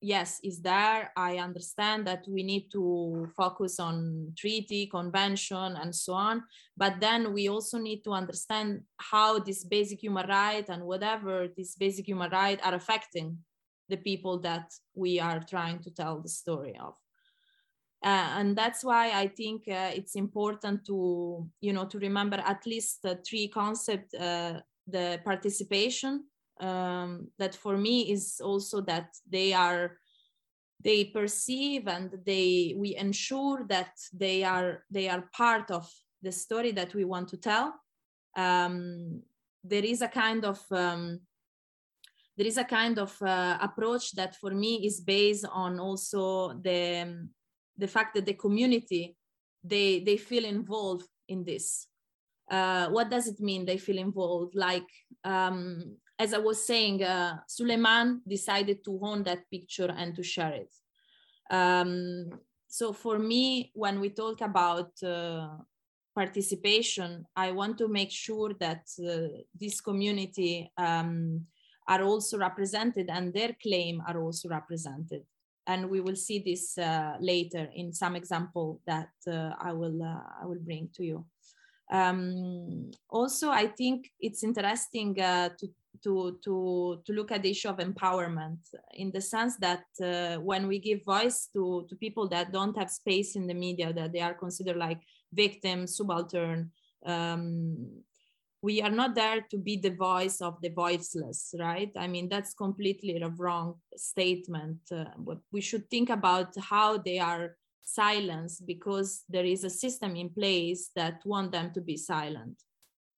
yes 0.00 0.40
is 0.42 0.60
there. 0.60 1.12
I 1.16 1.38
understand 1.38 2.06
that 2.06 2.24
we 2.28 2.42
need 2.42 2.70
to 2.72 3.28
focus 3.36 3.78
on 3.78 4.32
treaty 4.36 4.86
convention 4.86 5.76
and 5.80 5.94
so 5.94 6.14
on. 6.14 6.42
But 6.76 6.98
then 7.00 7.32
we 7.32 7.48
also 7.48 7.78
need 7.78 8.02
to 8.04 8.10
understand 8.10 8.82
how 8.98 9.38
this 9.38 9.64
basic 9.64 10.02
human 10.02 10.28
right 10.28 10.68
and 10.68 10.82
whatever 10.82 11.48
these 11.56 11.76
basic 11.76 12.08
human 12.08 12.30
right 12.30 12.60
are 12.64 12.74
affecting 12.74 13.38
the 13.88 13.96
people 13.96 14.40
that 14.40 14.72
we 14.94 15.20
are 15.20 15.40
trying 15.40 15.78
to 15.84 15.90
tell 15.90 16.20
the 16.20 16.28
story 16.28 16.76
of 16.80 16.94
uh, 18.04 18.34
and 18.38 18.56
that's 18.56 18.84
why 18.84 19.10
i 19.12 19.26
think 19.26 19.62
uh, 19.68 19.90
it's 19.94 20.14
important 20.14 20.84
to 20.84 21.46
you 21.60 21.72
know 21.72 21.86
to 21.86 21.98
remember 21.98 22.42
at 22.44 22.66
least 22.66 23.04
three 23.26 23.48
concepts 23.48 24.14
uh, 24.14 24.60
the 24.86 25.20
participation 25.24 26.24
um, 26.60 27.28
that 27.38 27.54
for 27.54 27.76
me 27.76 28.12
is 28.12 28.40
also 28.42 28.80
that 28.80 29.08
they 29.30 29.52
are 29.52 29.98
they 30.82 31.04
perceive 31.04 31.86
and 31.86 32.18
they 32.26 32.74
we 32.76 32.96
ensure 32.96 33.64
that 33.68 33.92
they 34.12 34.42
are 34.42 34.84
they 34.90 35.08
are 35.08 35.28
part 35.32 35.70
of 35.70 35.88
the 36.22 36.32
story 36.32 36.72
that 36.72 36.94
we 36.94 37.04
want 37.04 37.28
to 37.28 37.36
tell. 37.36 37.74
Um, 38.36 39.22
there 39.64 39.84
is 39.84 40.02
a 40.02 40.08
kind 40.08 40.44
of 40.44 40.60
um, 40.70 41.20
there 42.36 42.46
is 42.46 42.56
a 42.56 42.64
kind 42.64 42.98
of 42.98 43.20
uh, 43.22 43.58
approach 43.60 44.12
that 44.12 44.36
for 44.36 44.50
me 44.50 44.86
is 44.86 45.00
based 45.00 45.46
on 45.52 45.78
also 45.78 46.54
the 46.62 47.28
the 47.82 47.92
fact 47.96 48.10
that 48.14 48.26
the 48.26 48.38
community 48.44 49.04
they 49.72 49.88
they 50.08 50.18
feel 50.28 50.44
involved 50.56 51.08
in 51.28 51.44
this 51.50 51.66
uh, 52.56 52.86
what 52.96 53.10
does 53.14 53.26
it 53.32 53.38
mean 53.48 53.64
they 53.64 53.80
feel 53.86 53.98
involved 54.08 54.54
like 54.54 54.90
um, 55.24 55.96
as 56.22 56.32
I 56.34 56.38
was 56.38 56.64
saying, 56.64 57.02
uh, 57.02 57.38
Suleiman 57.48 58.22
decided 58.26 58.84
to 58.84 58.98
own 59.02 59.24
that 59.24 59.50
picture 59.50 59.90
and 59.90 60.14
to 60.14 60.22
share 60.22 60.54
it. 60.64 60.72
Um, 61.50 62.30
so 62.68 62.92
for 62.92 63.18
me, 63.18 63.72
when 63.74 63.98
we 64.00 64.10
talk 64.10 64.40
about 64.40 64.92
uh, 65.02 65.48
participation, 66.14 67.26
I 67.34 67.50
want 67.50 67.76
to 67.78 67.88
make 67.88 68.12
sure 68.12 68.52
that 68.60 68.84
uh, 69.00 69.42
this 69.58 69.80
community 69.80 70.70
um, 70.78 71.46
are 71.88 72.02
also 72.02 72.38
represented 72.38 73.10
and 73.10 73.34
their 73.34 73.56
claim 73.60 74.00
are 74.06 74.22
also 74.22 74.48
represented. 74.48 75.24
And 75.66 75.88
we 75.88 76.00
will 76.00 76.16
see 76.16 76.40
this 76.40 76.76
uh, 76.76 77.16
later 77.20 77.68
in 77.74 77.92
some 77.92 78.16
example 78.16 78.80
that 78.86 79.10
uh, 79.26 79.52
I 79.60 79.72
will 79.72 80.02
uh, 80.02 80.42
I 80.42 80.46
will 80.46 80.58
bring 80.58 80.88
to 80.96 81.04
you. 81.04 81.24
Um, 81.92 82.90
also, 83.08 83.50
I 83.50 83.66
think 83.66 84.10
it's 84.18 84.42
interesting 84.42 85.20
uh, 85.20 85.50
to 85.58 85.68
to 86.02 86.38
to 86.42 87.02
to 87.04 87.12
look 87.12 87.30
at 87.30 87.42
the 87.42 87.50
issue 87.50 87.68
of 87.68 87.76
empowerment 87.78 88.58
in 88.94 89.10
the 89.12 89.20
sense 89.20 89.56
that 89.58 89.84
uh, 90.02 90.40
when 90.40 90.66
we 90.66 90.78
give 90.78 91.04
voice 91.04 91.48
to 91.52 91.86
to 91.88 91.96
people 91.96 92.28
that 92.28 92.52
don't 92.52 92.76
have 92.76 92.90
space 92.90 93.36
in 93.36 93.46
the 93.46 93.54
media 93.54 93.92
that 93.92 94.12
they 94.12 94.20
are 94.20 94.34
considered 94.34 94.76
like 94.76 95.00
victims 95.32 95.96
subaltern 95.96 96.70
um, 97.06 98.02
we 98.62 98.80
are 98.80 98.90
not 98.90 99.14
there 99.14 99.44
to 99.50 99.58
be 99.58 99.76
the 99.76 99.90
voice 99.90 100.40
of 100.40 100.60
the 100.62 100.70
voiceless 100.70 101.54
right? 101.58 101.90
I 101.96 102.06
mean 102.06 102.28
that's 102.28 102.54
completely 102.54 103.20
a 103.20 103.28
wrong 103.28 103.74
statement. 103.96 104.78
Uh, 104.90 105.06
but 105.18 105.38
we 105.50 105.60
should 105.60 105.90
think 105.90 106.10
about 106.10 106.54
how 106.58 106.98
they 106.98 107.18
are 107.18 107.56
silenced 107.84 108.64
because 108.66 109.24
there 109.28 109.44
is 109.44 109.64
a 109.64 109.70
system 109.70 110.16
in 110.16 110.30
place 110.30 110.90
that 110.94 111.20
want 111.24 111.52
them 111.52 111.72
to 111.74 111.80
be 111.80 111.96
silent. 111.96 112.62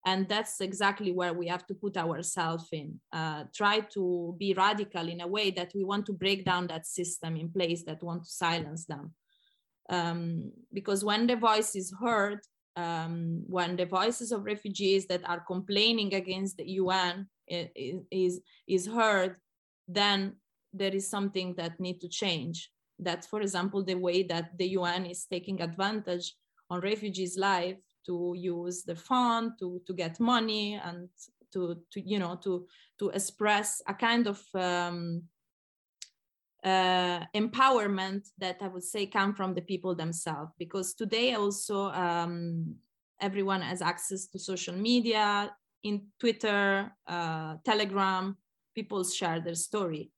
And 0.07 0.29
that's 0.29 0.61
exactly 0.61 1.13
where 1.13 1.33
we 1.33 1.47
have 1.49 1.67
to 1.67 1.75
put 1.75 1.97
ourselves 1.97 2.69
in. 2.73 3.01
Uh, 3.13 3.45
try 3.55 3.81
to 3.95 4.35
be 4.39 4.53
radical 4.53 5.09
in 5.09 5.23
a 5.23 5.27
way 5.27 5.51
that 5.53 5.73
we 5.75 5.83
want 5.85 6.05
to 6.07 6.13
break 6.13 6.45
down 6.45 6.67
that 6.67 6.87
system 6.87 7.37
in 7.37 7.49
place 7.51 7.85
that 7.85 8.03
want 8.03 8.25
to 8.25 8.31
silence 8.31 8.85
them. 8.85 9.15
Um, 9.89 10.53
because 10.73 11.05
when 11.05 11.27
the 11.27 11.37
voice 11.37 11.75
is 11.75 11.95
heard 12.01 12.41
um, 12.77 13.45
when 13.47 13.77
the 13.77 13.87
voices 13.87 14.33
of 14.33 14.45
refugees 14.45 15.07
that 15.07 15.23
are 15.29 15.41
complaining 15.41 16.15
against 16.15 16.57
the 16.57 16.65
un 16.65 17.27
is, 17.47 18.41
is 18.67 18.87
heard 18.87 19.37
then 19.87 20.35
there 20.73 20.95
is 20.95 21.09
something 21.09 21.55
that 21.55 21.79
need 21.79 22.01
to 22.01 22.09
change. 22.09 22.71
That 22.99 23.25
for 23.25 23.41
example 23.41 23.85
the 23.85 23.95
way 23.95 24.23
that 24.25 24.57
the 24.59 24.77
un 24.77 25.07
is 25.07 25.27
taking 25.27 25.61
advantage 25.61 26.35
on 26.71 26.81
refugees 26.81 27.37
life 27.39 27.77
to 28.07 28.35
use 28.37 28.83
the 28.83 28.97
fund 28.97 29.53
to 29.59 29.81
to 29.87 29.95
get 29.95 30.21
money 30.21 30.81
and 30.85 31.09
to 31.53 31.77
to 31.93 32.01
you 32.01 32.19
know 32.19 32.37
to 32.45 32.67
to 32.99 33.11
express 33.11 33.83
a 33.89 33.95
kind 33.95 34.27
of 34.27 34.41
um, 34.55 35.23
uh, 36.65 37.21
empowerment 37.35 38.29
that 38.39 38.57
I 38.63 38.69
would 38.69 38.83
say 38.83 39.07
come 39.07 39.35
from 39.35 39.55
the 39.55 39.61
people 39.61 39.95
themselves 39.95 40.53
because 40.59 40.95
today 40.95 41.35
also 41.35 41.91
um, 41.91 42.75
everyone 43.21 43.61
has 43.61 43.83
access 43.83 44.27
to 44.29 44.39
social 44.39 44.75
media 44.75 45.53
in 45.83 46.07
Twitter, 46.19 46.91
uh, 47.07 47.57
Telegram, 47.65 48.37
people 48.75 49.05
share 49.05 49.41
their 49.41 49.55
story. 49.55 50.11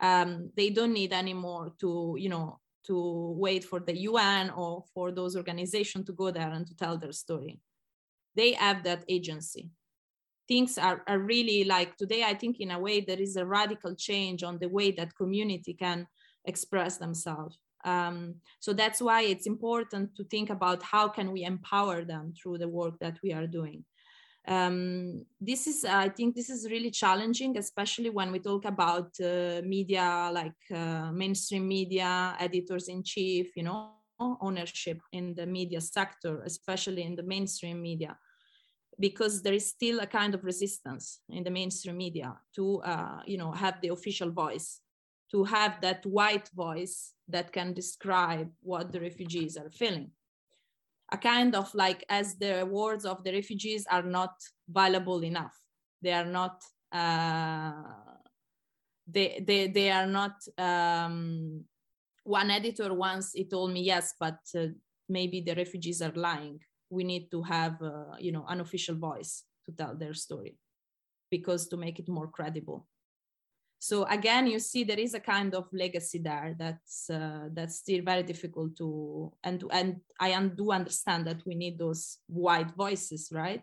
Um, 0.00 0.50
they 0.56 0.70
don't 0.70 0.92
need 0.92 1.12
anymore 1.12 1.72
to 1.80 2.14
you 2.18 2.28
know 2.28 2.60
to 2.86 3.34
wait 3.36 3.64
for 3.64 3.80
the 3.80 3.96
UN 4.00 4.50
or 4.50 4.84
for 4.94 5.10
those 5.10 5.36
organizations 5.36 6.06
to 6.06 6.12
go 6.12 6.30
there 6.30 6.50
and 6.50 6.66
to 6.66 6.76
tell 6.76 6.96
their 6.96 7.12
story. 7.12 7.60
They 8.34 8.52
have 8.52 8.84
that 8.84 9.04
agency. 9.08 9.70
Things 10.48 10.78
are, 10.78 11.02
are 11.06 11.18
really 11.18 11.64
like 11.64 11.96
today, 11.96 12.24
I 12.24 12.34
think 12.34 12.58
in 12.58 12.70
a 12.70 12.78
way 12.78 13.00
there 13.00 13.20
is 13.20 13.36
a 13.36 13.46
radical 13.46 13.94
change 13.94 14.42
on 14.42 14.58
the 14.58 14.68
way 14.68 14.90
that 14.92 15.16
community 15.16 15.74
can 15.74 16.06
express 16.44 16.96
themselves. 16.96 17.58
Um, 17.84 18.36
so 18.58 18.72
that's 18.72 19.00
why 19.00 19.22
it's 19.22 19.46
important 19.46 20.16
to 20.16 20.24
think 20.24 20.50
about 20.50 20.82
how 20.82 21.08
can 21.08 21.30
we 21.30 21.44
empower 21.44 22.04
them 22.04 22.32
through 22.34 22.58
the 22.58 22.68
work 22.68 22.98
that 23.00 23.18
we 23.22 23.32
are 23.32 23.46
doing 23.46 23.84
um, 24.48 25.24
this 25.40 25.66
is 25.66 25.84
i 25.84 26.08
think 26.08 26.34
this 26.34 26.50
is 26.50 26.70
really 26.70 26.90
challenging 26.90 27.56
especially 27.58 28.10
when 28.10 28.32
we 28.32 28.38
talk 28.38 28.64
about 28.64 29.10
uh, 29.20 29.60
media 29.64 30.30
like 30.32 30.60
uh, 30.74 31.10
mainstream 31.12 31.68
media 31.68 32.34
editors 32.40 32.88
in 32.88 33.02
chief 33.02 33.56
you 33.56 33.62
know 33.62 33.92
ownership 34.40 34.98
in 35.12 35.34
the 35.34 35.46
media 35.46 35.80
sector 35.80 36.42
especially 36.44 37.02
in 37.02 37.14
the 37.14 37.22
mainstream 37.22 37.80
media 37.80 38.16
because 38.98 39.42
there 39.42 39.54
is 39.54 39.68
still 39.68 40.00
a 40.00 40.06
kind 40.06 40.34
of 40.34 40.44
resistance 40.44 41.20
in 41.28 41.44
the 41.44 41.50
mainstream 41.50 41.96
media 41.96 42.36
to 42.54 42.80
uh, 42.82 43.20
you 43.26 43.38
know 43.38 43.52
have 43.52 43.80
the 43.80 43.88
official 43.88 44.30
voice 44.30 44.80
to 45.30 45.44
have 45.44 45.80
that 45.82 46.04
white 46.06 46.48
voice 46.54 47.12
that 47.28 47.52
can 47.52 47.74
describe 47.74 48.50
what 48.62 48.90
the 48.92 49.00
refugees 49.00 49.56
are 49.58 49.70
feeling. 49.70 50.10
A 51.12 51.18
kind 51.18 51.54
of 51.54 51.74
like 51.74 52.04
as 52.08 52.36
the 52.36 52.66
words 52.70 53.04
of 53.04 53.22
the 53.24 53.32
refugees 53.32 53.86
are 53.90 54.02
not 54.02 54.32
valuable 54.68 55.22
enough. 55.22 55.54
They 56.02 56.12
are 56.12 56.24
not 56.24 56.62
uh, 56.92 57.72
they, 59.06 59.42
they 59.46 59.68
they 59.68 59.90
are 59.90 60.06
not 60.06 60.36
um, 60.58 61.64
one 62.24 62.50
editor 62.50 62.92
once 62.94 63.32
he 63.32 63.44
told 63.44 63.72
me 63.72 63.80
yes 63.82 64.14
but 64.20 64.38
uh, 64.56 64.66
maybe 65.08 65.40
the 65.40 65.54
refugees 65.54 66.02
are 66.02 66.12
lying 66.14 66.60
we 66.90 67.04
need 67.04 67.30
to 67.30 67.42
have 67.42 67.80
uh, 67.82 68.16
you 68.18 68.32
know 68.32 68.44
an 68.48 68.60
official 68.60 68.96
voice 68.96 69.44
to 69.66 69.72
tell 69.72 69.94
their 69.94 70.14
story 70.14 70.56
because 71.30 71.68
to 71.68 71.76
make 71.76 71.98
it 71.98 72.08
more 72.08 72.28
credible. 72.28 72.86
So 73.80 74.04
again 74.04 74.46
you 74.46 74.58
see 74.58 74.82
there 74.82 74.98
is 74.98 75.14
a 75.14 75.20
kind 75.20 75.54
of 75.54 75.68
legacy 75.72 76.18
there 76.18 76.56
that's 76.58 77.08
uh, 77.10 77.48
that's 77.52 77.76
still 77.76 78.02
very 78.02 78.24
difficult 78.24 78.76
to 78.78 79.32
and 79.44 79.62
and 79.70 80.00
i 80.18 80.34
do 80.48 80.72
understand 80.72 81.26
that 81.26 81.46
we 81.46 81.54
need 81.54 81.78
those 81.78 82.18
white 82.26 82.72
voices 82.76 83.30
right? 83.32 83.62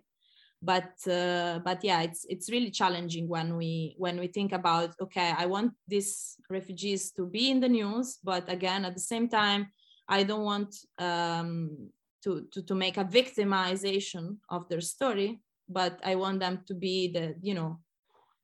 But 0.62 0.96
uh, 1.06 1.60
but 1.66 1.84
yeah 1.84 2.02
it's 2.02 2.26
it's 2.30 2.50
really 2.50 2.72
challenging 2.72 3.28
when 3.28 3.58
we 3.58 3.96
when 3.98 4.18
we 4.18 4.28
think 4.28 4.54
about 4.54 4.96
okay 5.02 5.34
i 5.38 5.46
want 5.46 5.74
these 5.86 6.38
refugees 6.50 7.12
to 7.12 7.28
be 7.28 7.52
in 7.52 7.60
the 7.60 7.70
news 7.70 8.18
but 8.24 8.50
again 8.50 8.86
at 8.86 8.94
the 8.96 9.08
same 9.14 9.28
time 9.28 9.68
i 10.08 10.24
don't 10.24 10.44
want 10.44 10.74
um, 10.98 11.92
to, 12.26 12.46
to 12.52 12.62
to 12.64 12.76
make 12.76 12.98
a 12.98 13.06
victimization 13.06 14.36
of 14.50 14.68
their 14.68 14.82
story 14.82 15.40
but 15.70 16.00
i 16.04 16.16
want 16.16 16.40
them 16.40 16.60
to 16.68 16.74
be 16.74 17.08
the 17.08 17.36
you 17.42 17.54
know 17.54 17.80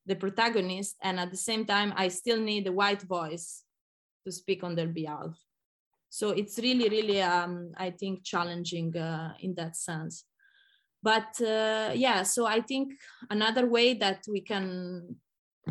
the 0.06 0.16
protagonist. 0.16 0.96
And 1.02 1.20
at 1.20 1.32
the 1.32 1.38
same 1.38 1.66
time 1.66 1.94
i 1.96 2.08
still 2.08 2.40
need 2.40 2.68
a 2.68 2.72
white 2.72 3.02
voice 3.02 3.64
to 4.26 4.32
speak 4.32 4.64
on 4.64 4.76
their 4.76 4.88
behalf. 4.88 5.38
So 6.10 6.30
it's 6.30 6.58
really 6.58 6.90
really 6.90 7.22
um, 7.22 7.72
i 7.78 7.90
think 7.92 8.24
challenging 8.24 8.96
uh, 8.98 9.34
in 9.40 9.56
that 9.56 9.76
sense. 9.76 10.26
But 11.04 11.42
uh, 11.42 11.92
yeah 11.94 12.24
so 12.24 12.46
i 12.46 12.62
think 12.62 12.94
another 13.30 13.66
way 13.68 13.94
that 13.96 14.24
we 14.28 14.42
can 14.42 15.16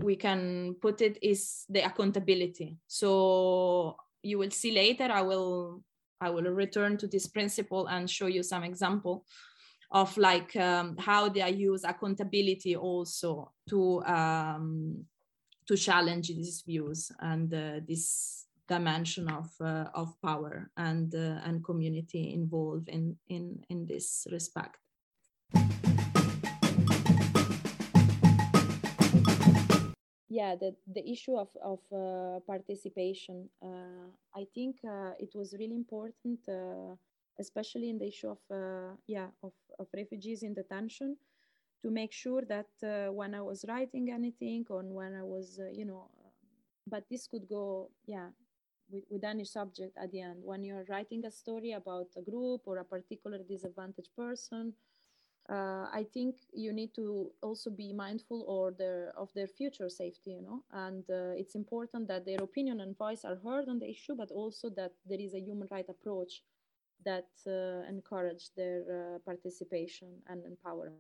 we 0.03 0.17
can 0.17 0.77
put 0.81 1.01
it 1.01 1.19
is 1.23 1.65
the 1.69 1.85
accountability. 1.85 2.79
So 2.87 3.97
you 4.23 4.39
will 4.39 4.51
see 4.51 4.73
later 4.73 5.09
i 5.11 5.23
will 5.23 5.83
i 6.21 6.31
will 6.31 6.45
return 6.45 6.97
to 6.97 7.07
this 7.07 7.27
principle 7.27 7.87
and 7.89 8.09
show 8.09 8.27
you 8.27 8.43
some 8.43 8.65
example 8.65 9.25
of 9.93 10.17
like 10.17 10.55
um, 10.57 10.97
how 10.99 11.29
they 11.29 11.49
use 11.51 11.83
accountability 11.85 12.77
also 12.77 13.53
to 13.69 14.03
um, 14.05 15.05
to 15.67 15.77
challenge 15.77 16.29
these 16.29 16.63
views 16.67 17.13
and 17.21 17.53
uh, 17.53 17.81
this 17.87 18.47
dimension 18.69 19.29
of 19.29 19.51
uh, 19.61 19.87
of 19.95 20.15
power 20.23 20.71
and 20.77 21.15
uh, 21.15 21.41
and 21.45 21.65
community 21.65 22.33
involved 22.33 22.89
in 22.89 23.17
in 23.29 23.65
in 23.69 23.87
this 23.87 24.27
respect. 24.31 24.79
Yeah, 30.31 30.55
the, 30.55 30.75
the 30.87 31.05
issue 31.11 31.37
of, 31.37 31.49
of 31.63 31.81
uh, 31.93 32.39
participation, 32.47 33.49
uh, 33.63 34.07
I 34.35 34.47
think 34.55 34.77
uh, 34.85 35.11
it 35.19 35.31
was 35.35 35.55
really 35.59 35.75
important 35.75 36.41
especially 37.41 37.89
in 37.89 37.99
the 37.99 38.07
issue 38.07 38.29
of 38.29 38.39
uh, 38.51 38.93
yeah 39.07 39.29
of, 39.43 39.53
of 39.79 39.87
refugees 39.97 40.43
in 40.43 40.53
detention 40.55 41.17
to 41.83 41.91
make 41.91 42.13
sure 42.13 42.43
that 42.49 42.69
uh, 42.85 43.11
when 43.13 43.35
i 43.35 43.41
was 43.41 43.65
writing 43.69 44.11
anything 44.13 44.65
or 44.71 44.83
when 44.83 45.15
i 45.15 45.23
was 45.23 45.59
uh, 45.61 45.69
you 45.73 45.87
know 45.87 46.09
but 46.87 47.05
this 47.11 47.27
could 47.27 47.49
go 47.49 47.91
yeah 48.07 48.29
with, 48.91 49.05
with 49.11 49.25
any 49.25 49.45
subject 49.45 49.97
at 50.03 50.11
the 50.13 50.21
end. 50.21 50.41
When 50.43 50.65
you're 50.65 50.85
writing 50.89 51.25
a 51.27 51.31
story 51.31 51.73
about 51.73 52.09
a 52.17 52.23
group 52.23 52.63
or 52.67 52.79
a 52.79 52.85
particular 52.85 53.39
disadvantaged 53.49 54.11
person 54.17 54.73
uh, 55.51 55.89
I 55.93 56.07
think 56.15 56.37
you 56.53 56.73
need 56.73 56.95
to 56.95 57.33
also 57.43 57.71
be 57.71 57.93
mindful 57.93 58.45
or 58.47 58.71
their, 58.71 59.13
of 59.17 59.33
their 59.35 59.49
future 59.49 59.89
safety, 59.89 60.31
you 60.31 60.43
know, 60.43 60.63
and 60.73 61.03
uh, 61.11 61.35
it's 61.37 61.57
important 61.57 62.07
that 62.09 62.25
their 62.25 62.43
opinion 62.43 62.81
and 62.81 62.97
voice 62.97 63.25
are 63.25 63.37
heard 63.43 63.69
on 63.69 63.81
the 63.81 63.91
issue, 63.91 64.15
but 64.15 64.31
also 64.31 64.71
that 64.71 64.93
there 65.05 65.21
is 65.21 65.35
a 65.35 65.41
human 65.41 65.67
right 65.71 65.89
approach 65.89 66.43
that 67.05 67.29
uh, 67.47 67.89
encourage 67.89 68.51
their 68.57 68.83
uh, 69.17 69.19
participation 69.25 70.09
and 70.29 70.43
empowerment. 70.45 70.99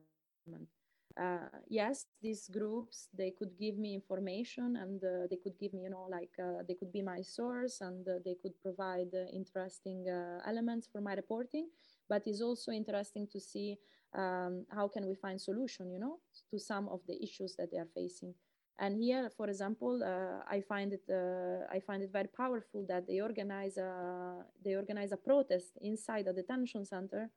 Uh, 1.20 1.38
yes, 1.68 2.06
these 2.22 2.48
groups 2.48 3.08
they 3.12 3.30
could 3.30 3.50
give 3.58 3.76
me 3.76 3.94
information 3.94 4.76
and 4.76 5.02
uh, 5.04 5.26
they 5.28 5.36
could 5.36 5.58
give 5.58 5.74
me, 5.74 5.82
you 5.82 5.90
know, 5.90 6.08
like 6.10 6.30
they 6.66 6.74
could 6.74 6.92
be 6.92 7.02
my 7.02 7.20
source 7.20 7.80
and 7.82 8.06
they 8.24 8.36
could 8.40 8.54
provide 8.62 9.12
interesting 9.32 10.06
elements 10.46 10.88
for 10.90 11.00
my 11.00 11.14
reporting. 11.14 11.68
But 12.08 12.22
it's 12.26 12.40
also 12.40 12.72
interesting 12.72 13.28
to 13.32 13.40
see 13.40 13.76
um, 14.14 14.66
how 14.70 14.88
can 14.88 15.06
we 15.06 15.14
find 15.14 15.40
solution, 15.40 15.90
you 15.90 15.98
know, 15.98 16.18
to 16.50 16.58
some 16.58 16.88
of 16.88 17.00
the 17.06 17.22
issues 17.22 17.54
that 17.56 17.70
they 17.70 17.78
are 17.78 17.88
facing. 17.94 18.34
And 18.78 18.96
here, 18.96 19.30
for 19.36 19.48
example, 19.48 20.02
uh, 20.02 20.42
I 20.48 20.62
find 20.62 20.94
it 20.94 21.02
uh, 21.10 21.66
I 21.70 21.80
find 21.80 22.02
it 22.02 22.10
very 22.12 22.28
powerful 22.28 22.86
that 22.88 23.06
they 23.06 23.20
organize 23.20 23.76
a 23.76 24.42
they 24.64 24.74
organize 24.74 25.12
a 25.12 25.18
protest 25.18 25.72
inside 25.82 26.26
a 26.28 26.32
detention 26.32 26.86
center, 26.86 27.30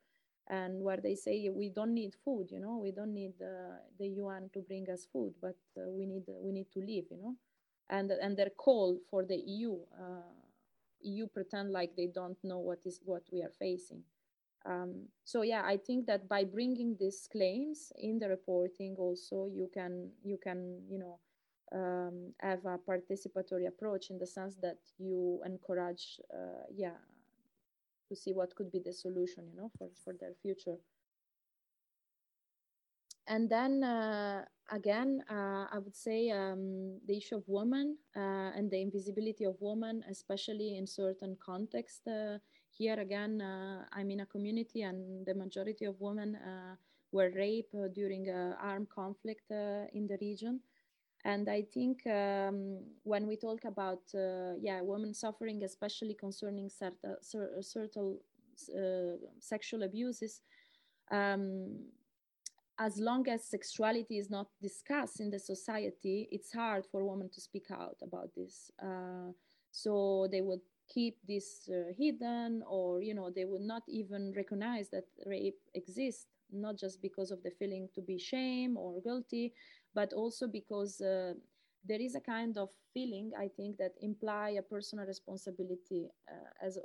and 0.47 0.81
where 0.81 0.97
they 0.97 1.15
say 1.15 1.49
we 1.53 1.69
don't 1.69 1.93
need 1.93 2.15
food, 2.23 2.47
you 2.49 2.61
know, 2.61 2.77
we 2.77 2.91
don't 2.91 3.13
need 3.13 3.33
uh, 3.41 3.75
the 3.99 4.07
UN 4.23 4.49
to 4.53 4.61
bring 4.61 4.89
us 4.89 5.05
food, 5.11 5.33
but 5.41 5.57
uh, 5.77 5.89
we 5.89 6.05
need 6.05 6.23
we 6.41 6.53
need 6.53 6.71
to 6.71 6.79
live, 6.79 7.05
you 7.11 7.17
know, 7.17 7.35
and 7.89 8.09
and 8.11 8.37
their 8.37 8.49
call 8.49 8.97
for 9.09 9.25
the 9.25 9.35
EU. 9.35 9.77
Uh, 9.99 10.21
EU 11.01 11.27
pretend 11.27 11.71
like 11.71 11.95
they 11.97 12.07
don't 12.07 12.37
know 12.43 12.59
what 12.59 12.79
is 12.85 13.01
what 13.03 13.23
we 13.33 13.41
are 13.41 13.51
facing. 13.59 14.03
Um, 14.65 15.07
so 15.25 15.41
yeah, 15.41 15.63
I 15.65 15.77
think 15.77 16.05
that 16.07 16.29
by 16.29 16.45
bringing 16.45 16.95
these 16.99 17.27
claims 17.31 17.91
in 17.97 18.19
the 18.19 18.29
reporting, 18.29 18.95
also 18.97 19.47
you 19.53 19.69
can 19.73 20.09
you 20.23 20.37
can 20.41 20.81
you 20.89 20.99
know 20.99 21.19
um, 21.73 22.33
have 22.39 22.65
a 22.65 22.77
participatory 22.77 23.67
approach 23.67 24.09
in 24.09 24.17
the 24.19 24.27
sense 24.27 24.55
that 24.61 24.77
you 24.97 25.41
encourage, 25.45 26.19
uh, 26.33 26.63
yeah, 26.73 26.97
to 28.07 28.15
see 28.15 28.31
what 28.31 28.55
could 28.55 28.71
be 28.71 28.79
the 28.79 28.93
solution, 28.93 29.45
you 29.49 29.57
know, 29.57 29.71
for, 29.77 29.89
for 30.03 30.13
their 30.19 30.33
future. 30.41 30.77
And 33.27 33.49
then 33.49 33.83
uh, 33.83 34.43
again, 34.69 35.23
uh, 35.29 35.65
I 35.71 35.79
would 35.79 35.95
say 35.95 36.29
um, 36.29 36.99
the 37.07 37.17
issue 37.17 37.37
of 37.37 37.43
women 37.47 37.97
uh, 38.15 38.51
and 38.55 38.69
the 38.69 38.81
invisibility 38.81 39.45
of 39.45 39.55
women, 39.59 40.03
especially 40.09 40.77
in 40.77 40.85
certain 40.85 41.37
contexts. 41.43 42.01
Uh, 42.73 42.77
here 42.77 42.99
again, 42.99 43.41
uh, 43.41 43.85
I'm 43.91 44.09
in 44.11 44.21
a 44.21 44.25
community 44.25 44.81
and 44.83 45.25
the 45.25 45.33
majority 45.33 45.85
of 45.85 45.99
women 45.99 46.37
were 47.11 47.31
raped 47.35 47.75
during 47.93 48.29
armed 48.29 48.89
conflict 48.89 49.51
in 49.51 50.07
the 50.07 50.17
region. 50.21 50.59
And 51.25 51.47
i 51.49 51.61
think 51.61 52.05
um, 52.05 52.83
when 53.03 53.27
we 53.27 53.37
talk 53.37 53.63
about 53.63 54.01
uh, 54.13 54.55
yeah 54.59 54.81
women 54.81 55.13
suffering 55.13 55.63
especially 55.63 56.15
concerning 56.15 56.69
certain, 56.69 57.15
certain 57.61 58.17
uh, 58.75 59.15
sexual 59.39 59.83
abuses 59.83 60.41
um, 61.11 61.91
as 62.77 62.97
long 62.97 63.29
as 63.29 63.45
sexuality 63.45 64.17
is 64.17 64.29
not 64.29 64.47
discussed 64.61 65.21
in 65.21 65.29
the 65.29 65.39
society 65.39 66.27
it's 66.29 66.51
hard 66.51 66.85
for 66.91 67.05
women 67.05 67.29
to 67.29 67.39
speak 67.39 67.71
out 67.71 67.97
about 68.01 68.35
this. 68.35 68.69
Uh, 68.81 69.31
so 69.71 70.27
they 70.29 70.41
would 70.41 70.61
keep 70.93 71.17
this 71.27 71.69
uh, 71.69 71.91
hidden 71.97 72.63
or 72.67 73.01
you 73.01 73.13
know 73.13 73.29
they 73.29 73.45
would 73.45 73.61
not 73.61 73.83
even 73.87 74.33
recognize 74.35 74.89
that 74.89 75.05
rape 75.25 75.59
exists 75.73 76.27
not 76.51 76.77
just 76.77 77.01
because 77.01 77.31
of 77.31 77.41
the 77.41 77.49
feeling 77.49 77.89
to 77.95 78.01
be 78.01 78.17
shame 78.17 78.77
or 78.77 79.01
guilty 79.01 79.53
but 79.95 80.13
also 80.13 80.47
because 80.47 81.01
uh, 81.01 81.33
there 81.85 81.99
is 82.01 82.15
a 82.15 82.19
kind 82.21 82.57
of 82.57 82.69
feeling, 82.93 83.31
I 83.37 83.49
think, 83.49 83.77
that 83.77 83.93
imply 84.01 84.51
a 84.57 84.61
personal 84.61 85.05
responsibility 85.05 86.07
uh, 86.29 86.65
as 86.65 86.77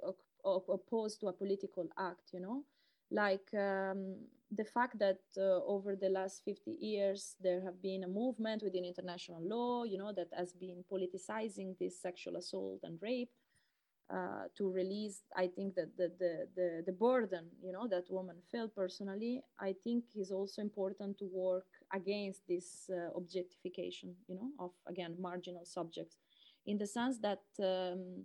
opposed 0.44 1.20
to 1.20 1.28
a 1.28 1.32
political 1.32 1.86
act, 1.98 2.30
you 2.32 2.40
know? 2.40 2.64
Like 3.10 3.48
um, 3.54 4.16
the 4.50 4.64
fact 4.64 4.98
that 4.98 5.20
uh, 5.36 5.64
over 5.64 5.96
the 5.96 6.08
last 6.10 6.42
50 6.44 6.72
years, 6.72 7.36
there 7.40 7.62
have 7.62 7.80
been 7.80 8.04
a 8.04 8.08
movement 8.08 8.62
within 8.62 8.84
international 8.84 9.40
law, 9.42 9.84
you 9.84 9.98
know, 9.98 10.12
that 10.12 10.28
has 10.36 10.52
been 10.52 10.84
politicizing 10.92 11.78
this 11.78 12.00
sexual 12.02 12.36
assault 12.36 12.80
and 12.82 12.98
rape. 13.00 13.30
Uh, 14.10 14.44
to 14.56 14.72
release 14.72 15.20
i 15.36 15.46
think 15.46 15.74
that 15.74 15.94
the, 15.98 16.10
the, 16.18 16.48
the, 16.56 16.82
the, 16.86 16.92
burden 16.92 17.44
you 17.62 17.70
know 17.70 17.86
that 17.86 18.04
women 18.08 18.36
felt 18.50 18.74
personally 18.74 19.42
i 19.60 19.74
think 19.84 20.02
is 20.16 20.30
also 20.30 20.62
important 20.62 21.18
to 21.18 21.26
work 21.30 21.66
against 21.92 22.40
this 22.48 22.88
uh, 22.90 23.14
objectification 23.14 24.14
you 24.26 24.34
know 24.34 24.50
of 24.58 24.70
again 24.88 25.14
marginal 25.20 25.64
subjects. 25.66 26.16
In 26.64 26.78
the 26.78 26.86
sense 26.86 27.18
that 27.18 27.42
um, 27.62 28.24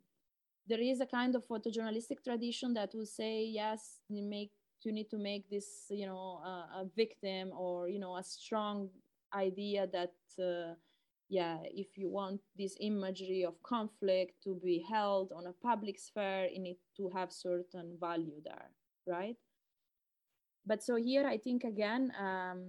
there 0.68 0.80
is 0.80 1.02
a 1.02 1.06
kind 1.06 1.36
of 1.36 1.46
photojournalistic 1.48 2.24
tradition 2.24 2.74
that 2.76 2.92
will 2.94 3.06
say 3.06 3.44
yes 3.44 4.00
you 4.10 4.24
make 4.24 4.52
you 4.84 4.92
need 4.92 5.10
to 5.10 5.18
make 5.18 5.50
this 5.50 5.88
you 5.90 6.06
know 6.06 6.42
uh, 6.46 6.82
a 6.82 6.86
victim 6.96 7.52
or 7.58 7.90
you 7.90 8.00
know 8.00 8.16
a 8.18 8.24
strong 8.24 8.90
idea 9.34 9.88
that 9.88 10.14
uh, 10.40 10.76
yeah, 11.30 11.58
if 11.64 11.98
you 11.98 12.10
want 12.10 12.42
this 12.58 12.78
imagery 12.80 13.44
of 13.44 13.62
conflict 13.64 14.44
to 14.44 14.60
be 14.64 14.86
held 14.90 15.32
on 15.32 15.48
a 15.48 15.54
public 15.54 15.98
sphere, 16.00 16.48
you 16.52 16.60
need 16.60 16.78
to 16.98 17.10
have 17.10 17.32
certain 17.32 17.98
value 18.00 18.42
there, 18.44 18.70
right? 19.08 19.38
But 20.66 20.84
so 20.84 20.96
here, 20.96 21.28
I 21.28 21.38
think 21.38 21.64
again, 21.64 22.12
um, 22.20 22.64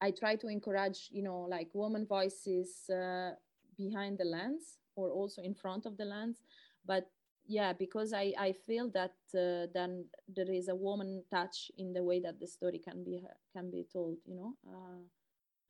I 0.00 0.10
try 0.10 0.36
to 0.36 0.48
encourage, 0.48 1.08
you 1.10 1.22
know, 1.22 1.46
like 1.48 1.68
woman 1.72 2.06
voices 2.06 2.88
uh, 2.90 3.30
behind 3.76 4.18
the 4.18 4.24
lens 4.24 4.78
or 4.94 5.10
also 5.10 5.42
in 5.42 5.54
front 5.54 5.86
of 5.86 5.96
the 5.96 6.04
lens. 6.04 6.36
But 6.84 7.08
yeah 7.46 7.72
because 7.72 8.12
i 8.12 8.32
i 8.38 8.52
feel 8.52 8.90
that 8.90 9.14
uh, 9.34 9.66
then 9.72 10.04
there 10.28 10.50
is 10.50 10.68
a 10.68 10.74
woman 10.74 11.22
touch 11.30 11.70
in 11.78 11.92
the 11.92 12.02
way 12.02 12.20
that 12.20 12.38
the 12.40 12.46
story 12.46 12.78
can 12.78 13.04
be 13.04 13.22
can 13.52 13.70
be 13.70 13.86
told 13.92 14.16
you 14.26 14.34
know 14.34 14.54
uh, 14.68 14.98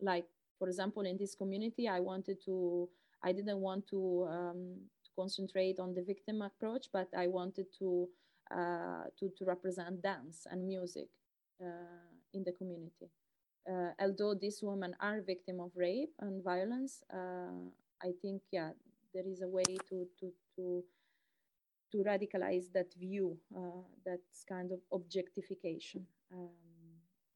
like 0.01 0.27
for 0.59 0.69
example 0.69 1.03
in 1.05 1.17
this 1.17 1.35
community 1.35 1.89
i 1.89 2.01
wanted 2.01 2.39
to 2.45 2.89
i 3.23 3.33
didn't 3.33 3.61
want 3.61 3.87
to 3.87 4.27
um, 4.31 4.77
to 5.05 5.11
concentrate 5.17 5.79
on 5.79 5.95
the 5.95 6.03
victim 6.03 6.43
approach 6.43 6.87
but 6.93 7.09
i 7.17 7.27
wanted 7.27 7.67
to 7.79 8.09
uh, 8.55 9.05
to 9.19 9.31
to 9.37 9.45
represent 9.45 10.03
dance 10.03 10.47
and 10.51 10.67
music 10.67 11.09
uh, 11.61 12.11
in 12.35 12.45
the 12.45 12.53
community 12.53 13.11
uh, 13.71 13.91
although 14.01 14.35
these 14.35 14.61
women 14.63 14.95
are 15.01 15.21
victim 15.21 15.61
of 15.61 15.71
rape 15.75 16.15
and 16.21 16.43
violence 16.45 17.03
uh, 17.13 17.65
i 18.03 18.13
think 18.23 18.43
yeah 18.53 18.71
there 19.13 19.27
is 19.27 19.43
a 19.43 19.49
way 19.49 19.65
to 19.89 20.07
to 20.19 20.33
to 20.55 20.85
to 21.93 21.99
radicalize 21.99 22.73
that 22.73 22.93
view, 22.95 23.37
uh, 23.57 23.83
that 24.05 24.21
kind 24.49 24.73
of 24.73 24.81
objectification. 24.93 26.07
Um, 26.33 26.66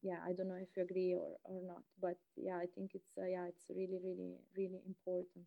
yeah, 0.03 0.19
I 0.27 0.33
don't 0.33 0.49
know 0.49 0.61
if 0.61 0.69
you 0.77 0.83
agree 0.83 1.15
or, 1.15 1.37
or 1.45 1.61
not, 1.63 1.83
but 2.01 2.17
yeah, 2.37 2.57
I 2.57 2.67
think 2.75 2.93
it's 2.95 3.13
uh, 3.19 3.27
yeah, 3.27 3.47
it's 3.49 3.67
really, 3.71 3.99
really, 4.03 4.37
really 4.57 4.81
important. 4.87 5.45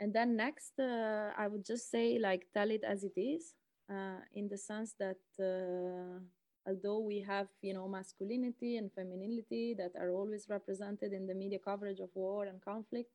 And 0.00 0.12
then 0.14 0.36
next, 0.36 0.78
uh, 0.78 1.32
I 1.36 1.48
would 1.48 1.64
just 1.64 1.90
say 1.90 2.18
like 2.18 2.46
tell 2.54 2.70
it 2.70 2.84
as 2.84 3.02
it 3.04 3.18
is, 3.18 3.54
uh, 3.90 4.20
in 4.34 4.48
the 4.48 4.56
sense 4.56 4.94
that 4.98 5.18
uh, 5.40 6.20
although 6.68 7.00
we 7.00 7.20
have 7.22 7.48
you 7.62 7.74
know 7.74 7.88
masculinity 7.88 8.76
and 8.76 8.92
femininity 8.92 9.74
that 9.78 9.92
are 9.98 10.10
always 10.10 10.46
represented 10.48 11.12
in 11.12 11.26
the 11.26 11.34
media 11.34 11.58
coverage 11.58 11.98
of 12.00 12.10
war 12.14 12.44
and 12.46 12.62
conflict, 12.62 13.10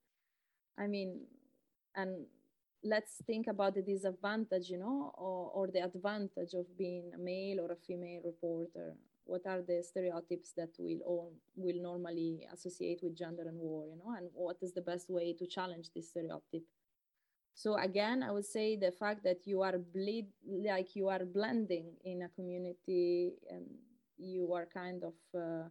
I 0.77 0.87
mean, 0.87 1.21
and 1.95 2.25
let's 2.83 3.15
think 3.27 3.47
about 3.47 3.75
the 3.75 3.81
disadvantage, 3.81 4.69
you 4.69 4.77
know, 4.79 5.13
or, 5.17 5.51
or 5.55 5.67
the 5.67 5.83
advantage 5.83 6.53
of 6.53 6.65
being 6.77 7.11
a 7.15 7.17
male 7.17 7.61
or 7.61 7.71
a 7.71 7.77
female 7.87 8.21
reporter. 8.25 8.95
What 9.25 9.41
are 9.47 9.61
the 9.61 9.83
stereotypes 9.83 10.53
that 10.57 10.69
we'll 10.77 11.01
all 11.05 11.33
will 11.55 11.81
normally 11.81 12.47
associate 12.53 12.99
with 13.01 13.17
gender 13.17 13.43
and 13.43 13.57
war, 13.57 13.85
you 13.87 13.97
know, 13.97 14.15
and 14.17 14.29
what 14.33 14.57
is 14.61 14.73
the 14.73 14.81
best 14.81 15.09
way 15.09 15.33
to 15.33 15.47
challenge 15.47 15.89
this 15.95 16.09
stereotype? 16.09 16.67
So 17.55 17.75
again, 17.77 18.23
I 18.23 18.31
would 18.31 18.45
say 18.45 18.75
the 18.75 18.91
fact 18.91 19.23
that 19.23 19.45
you 19.45 19.61
are 19.61 19.77
bleed 19.77 20.27
like 20.65 20.95
you 20.95 21.07
are 21.09 21.23
blending 21.23 21.93
in 22.03 22.23
a 22.23 22.29
community 22.29 23.33
and 23.49 23.65
you 24.17 24.53
are 24.53 24.65
kind 24.65 25.03
of 25.03 25.13
uh, 25.39 25.67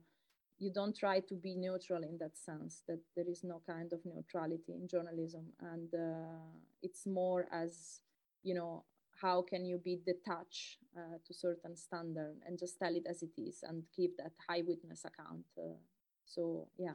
you 0.58 0.70
don't 0.72 0.96
try 0.96 1.18
to 1.18 1.34
be 1.34 1.56
neutral 1.56 2.04
in 2.04 2.18
that 2.18 2.36
sense 2.36 2.82
that 2.86 3.00
there 3.16 3.28
is 3.28 3.42
no 3.42 3.60
kind 3.66 3.92
of 3.92 4.00
neutrality 4.04 4.74
in 4.74 4.86
journalism 4.86 5.46
and 5.72 5.92
uh, 5.94 6.38
it's 6.82 7.04
more 7.04 7.46
as 7.52 8.00
you 8.44 8.54
know 8.54 8.84
how 9.22 9.42
can 9.42 9.64
you 9.64 9.78
be 9.78 9.98
detached 10.04 10.78
uh, 10.96 11.16
to 11.24 11.32
certain 11.32 11.76
standard 11.76 12.36
and 12.46 12.58
just 12.58 12.78
tell 12.78 12.94
it 12.94 13.06
as 13.08 13.22
it 13.22 13.32
is 13.40 13.62
and 13.62 13.84
give 13.96 14.10
that 14.18 14.32
high 14.48 14.62
witness 14.66 15.04
account 15.04 15.44
uh, 15.58 15.78
so 16.26 16.68
yeah. 16.78 16.94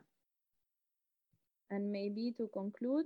And 1.70 1.92
maybe 1.92 2.34
to 2.38 2.48
conclude 2.48 3.06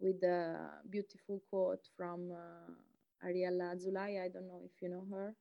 with 0.00 0.22
a 0.22 0.70
beautiful 0.90 1.42
quote 1.50 1.84
from 1.96 2.30
uh, 2.32 3.26
ariella 3.26 3.66
azoulay 3.74 4.20
i 4.24 4.28
don't 4.28 4.48
know 4.48 4.62
if 4.64 4.74
you 4.82 4.88
know 4.88 5.06
her. 5.10 5.34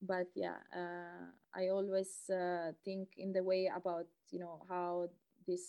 But 0.00 0.28
yeah 0.34 0.62
uh, 0.74 1.26
i 1.54 1.68
always 1.68 2.30
uh, 2.30 2.70
think 2.84 3.08
in 3.16 3.32
the 3.32 3.42
way 3.42 3.70
about 3.74 4.06
you 4.30 4.38
know 4.38 4.62
how 4.68 5.08
this 5.46 5.64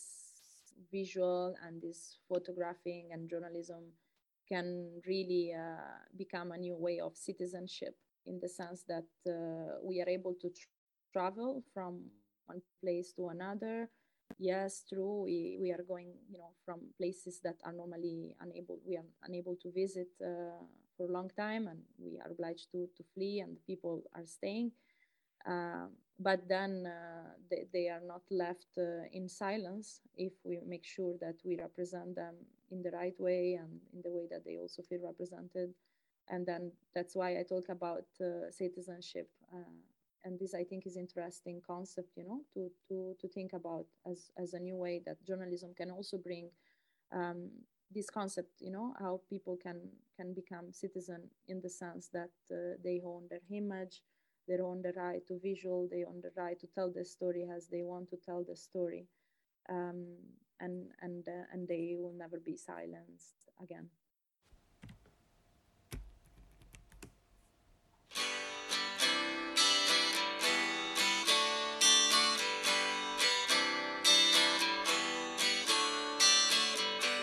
visual 0.92 1.56
and 1.66 1.82
this 1.82 2.18
photographing 2.30 3.10
and 3.12 3.30
journalism 3.30 3.84
can 4.52 4.90
really 5.08 5.54
uh, 5.54 6.00
become 6.18 6.52
a 6.52 6.58
new 6.58 6.76
way 6.76 7.00
of 7.00 7.16
citizenship 7.16 7.96
in 8.26 8.40
the 8.40 8.50
sense 8.50 8.84
that 8.88 9.08
uh, 9.28 9.78
we 9.84 10.02
are 10.02 10.10
able 10.10 10.34
to 10.42 10.50
tr- 10.50 10.68
travel 11.14 11.64
from 11.74 12.02
one 12.48 12.62
place 12.82 13.14
to 13.14 13.30
another 13.30 13.90
yes 14.38 14.84
true 14.88 15.24
we, 15.24 15.58
we 15.62 15.72
are 15.72 15.84
going 15.88 16.14
you 16.32 16.38
know 16.38 16.52
from 16.66 16.80
places 16.98 17.40
that 17.44 17.56
are 17.66 17.74
normally 17.74 18.36
unable 18.42 18.80
we 18.86 18.96
are 18.96 19.06
unable 19.24 19.56
to 19.56 19.72
visit 19.72 20.08
uh, 20.22 20.64
for 21.00 21.08
a 21.08 21.12
long 21.12 21.32
time 21.38 21.68
and 21.68 21.80
we 21.98 22.20
are 22.20 22.30
obliged 22.30 22.68
to, 22.74 22.90
to 22.98 23.04
flee 23.14 23.40
and 23.40 23.58
people 23.66 24.04
are 24.14 24.26
staying. 24.26 24.72
Uh, 25.50 25.88
but 26.20 26.48
then 26.50 26.86
uh, 26.86 27.30
they, 27.50 27.66
they 27.74 27.88
are 27.88 28.02
not 28.06 28.22
left 28.30 28.68
uh, 28.78 29.08
in 29.14 29.30
silence 29.30 30.02
if 30.18 30.34
we 30.44 30.60
make 30.68 30.86
sure 30.86 31.16
that 31.22 31.36
we 31.46 31.56
represent 31.58 32.14
them 32.16 32.36
in 32.72 32.82
the 32.82 32.92
right 32.92 33.16
way 33.20 33.54
and 33.60 33.80
in 33.94 34.02
the 34.04 34.12
way 34.12 34.28
that 34.30 34.46
they 34.46 34.58
also 34.58 34.82
feel 34.82 35.00
represented. 35.04 35.74
And 36.30 36.46
then 36.46 36.72
that's 36.94 37.16
why 37.16 37.40
I 37.40 37.44
talk 37.44 37.70
about 37.70 38.06
uh, 38.22 38.52
citizenship. 38.52 39.30
Uh, 39.54 39.80
and 40.24 40.40
this 40.40 40.54
I 40.54 40.64
think 40.64 40.86
is 40.86 40.98
interesting 40.98 41.62
concept, 41.66 42.10
you 42.16 42.26
know, 42.26 42.42
to, 42.54 42.70
to, 42.90 43.16
to 43.20 43.28
think 43.28 43.54
about 43.54 43.86
as, 44.10 44.32
as 44.38 44.54
a 44.54 44.60
new 44.60 44.76
way 44.76 45.02
that 45.06 45.26
journalism 45.26 45.74
can 45.76 45.90
also 45.92 46.18
bring 46.18 46.50
um, 47.14 47.50
this 47.92 48.10
concept 48.10 48.50
you 48.60 48.72
know 48.72 48.94
how 49.00 49.20
people 49.30 49.58
can 49.62 49.80
can 50.16 50.34
become 50.34 50.72
citizen 50.72 51.24
in 51.48 51.60
the 51.62 51.70
sense 51.70 52.10
that 52.14 52.30
uh, 52.52 52.78
they 52.84 53.02
own 53.04 53.24
their 53.30 53.42
image 53.52 54.02
they 54.48 54.60
own 54.60 54.82
the 54.82 54.94
right 54.96 55.26
to 55.28 55.40
visual 55.40 55.88
they 55.92 56.04
own 56.04 56.22
the 56.22 56.32
right 56.36 56.60
to 56.60 56.68
tell 56.68 56.92
the 56.92 57.04
story 57.04 57.48
as 57.56 57.68
they 57.68 57.84
want 57.84 58.10
to 58.10 58.18
tell 58.18 58.44
the 58.48 58.56
story 58.56 59.08
um, 59.70 60.06
and 60.60 60.92
and 61.02 61.28
uh, 61.28 61.46
and 61.52 61.68
they 61.68 61.96
will 61.98 62.14
never 62.14 62.40
be 62.40 62.56
silenced 62.56 63.50
again 63.62 63.90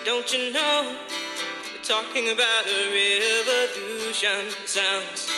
Don't 0.06 0.32
you 0.32 0.52
know? 0.52 0.96
We're 1.72 1.82
talking 1.82 2.28
about 2.30 2.64
a 2.64 2.80
revolution. 2.94 4.52
Sounds. 4.64 5.28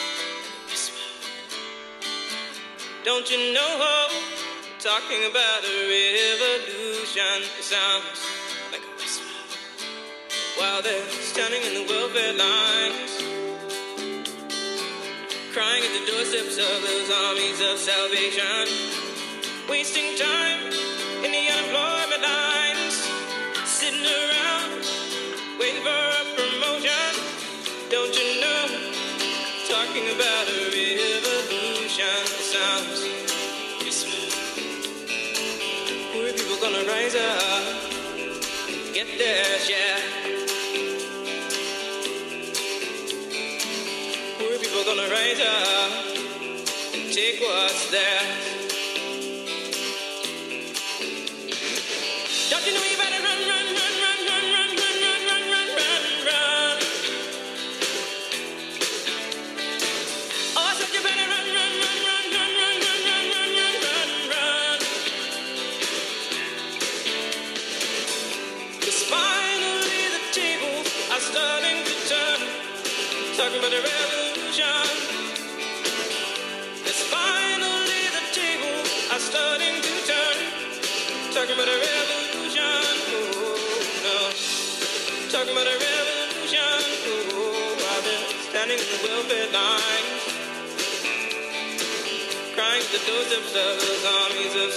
Don't 3.03 3.31
you 3.31 3.55
know? 3.55 4.28
Talking 4.79 5.25
about 5.29 5.65
a 5.65 5.77
revolution. 5.91 7.43
It 7.59 7.65
sounds 7.65 8.23
like 8.71 8.81
a 8.81 8.95
whisper. 8.95 9.27
While 10.57 10.83
they're 10.83 11.03
standing 11.19 11.63
in 11.67 11.75
the 11.83 11.93
welfare 11.93 12.33
lines, 12.39 13.11
crying 15.51 15.83
at 15.83 15.93
the 15.99 16.07
doorsteps 16.07 16.63
of 16.63 16.83
those 16.87 17.11
armies 17.11 17.61
of 17.61 17.77
salvation, 17.77 18.71
wasting 19.69 20.17
time 20.17 20.71
in 21.27 21.33
the 21.35 21.45
unemployment 21.51 22.23
lines, 22.23 23.03
sitting 23.67 24.07
around 24.07 24.87
waiting 25.59 25.83
for 25.83 25.91
a 25.91 26.23
promotion. 26.39 27.19
Don't 27.91 28.15
you 28.15 28.41
know? 28.43 28.95
Talking 29.67 30.07
about 30.15 30.47
a 30.47 30.71
revolution 30.71 32.27
sounds. 32.47 33.19
Poor 33.79 34.68
up, 37.17 37.65
get 38.95 39.19
their 39.19 39.45
share. 39.59 39.99
Poor 44.39 44.59
people 44.59 44.85
gonna 44.85 45.11
rise 45.11 45.41
up 45.41 45.91
uh, 45.91 46.95
and 46.95 47.13
take 47.13 47.41
what's 47.41 47.91
theirs. 47.91 48.58
the 93.53 93.69
armies 94.25 94.55
of 94.57 94.68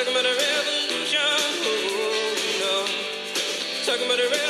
Talking 0.00 0.14
about 0.14 0.24
a 0.24 0.34
revolution, 0.34 1.20
oh, 1.20 1.84
no. 2.58 2.86
Talking 3.84 4.06
about 4.06 4.18
a 4.18 4.22
revolution. 4.22 4.49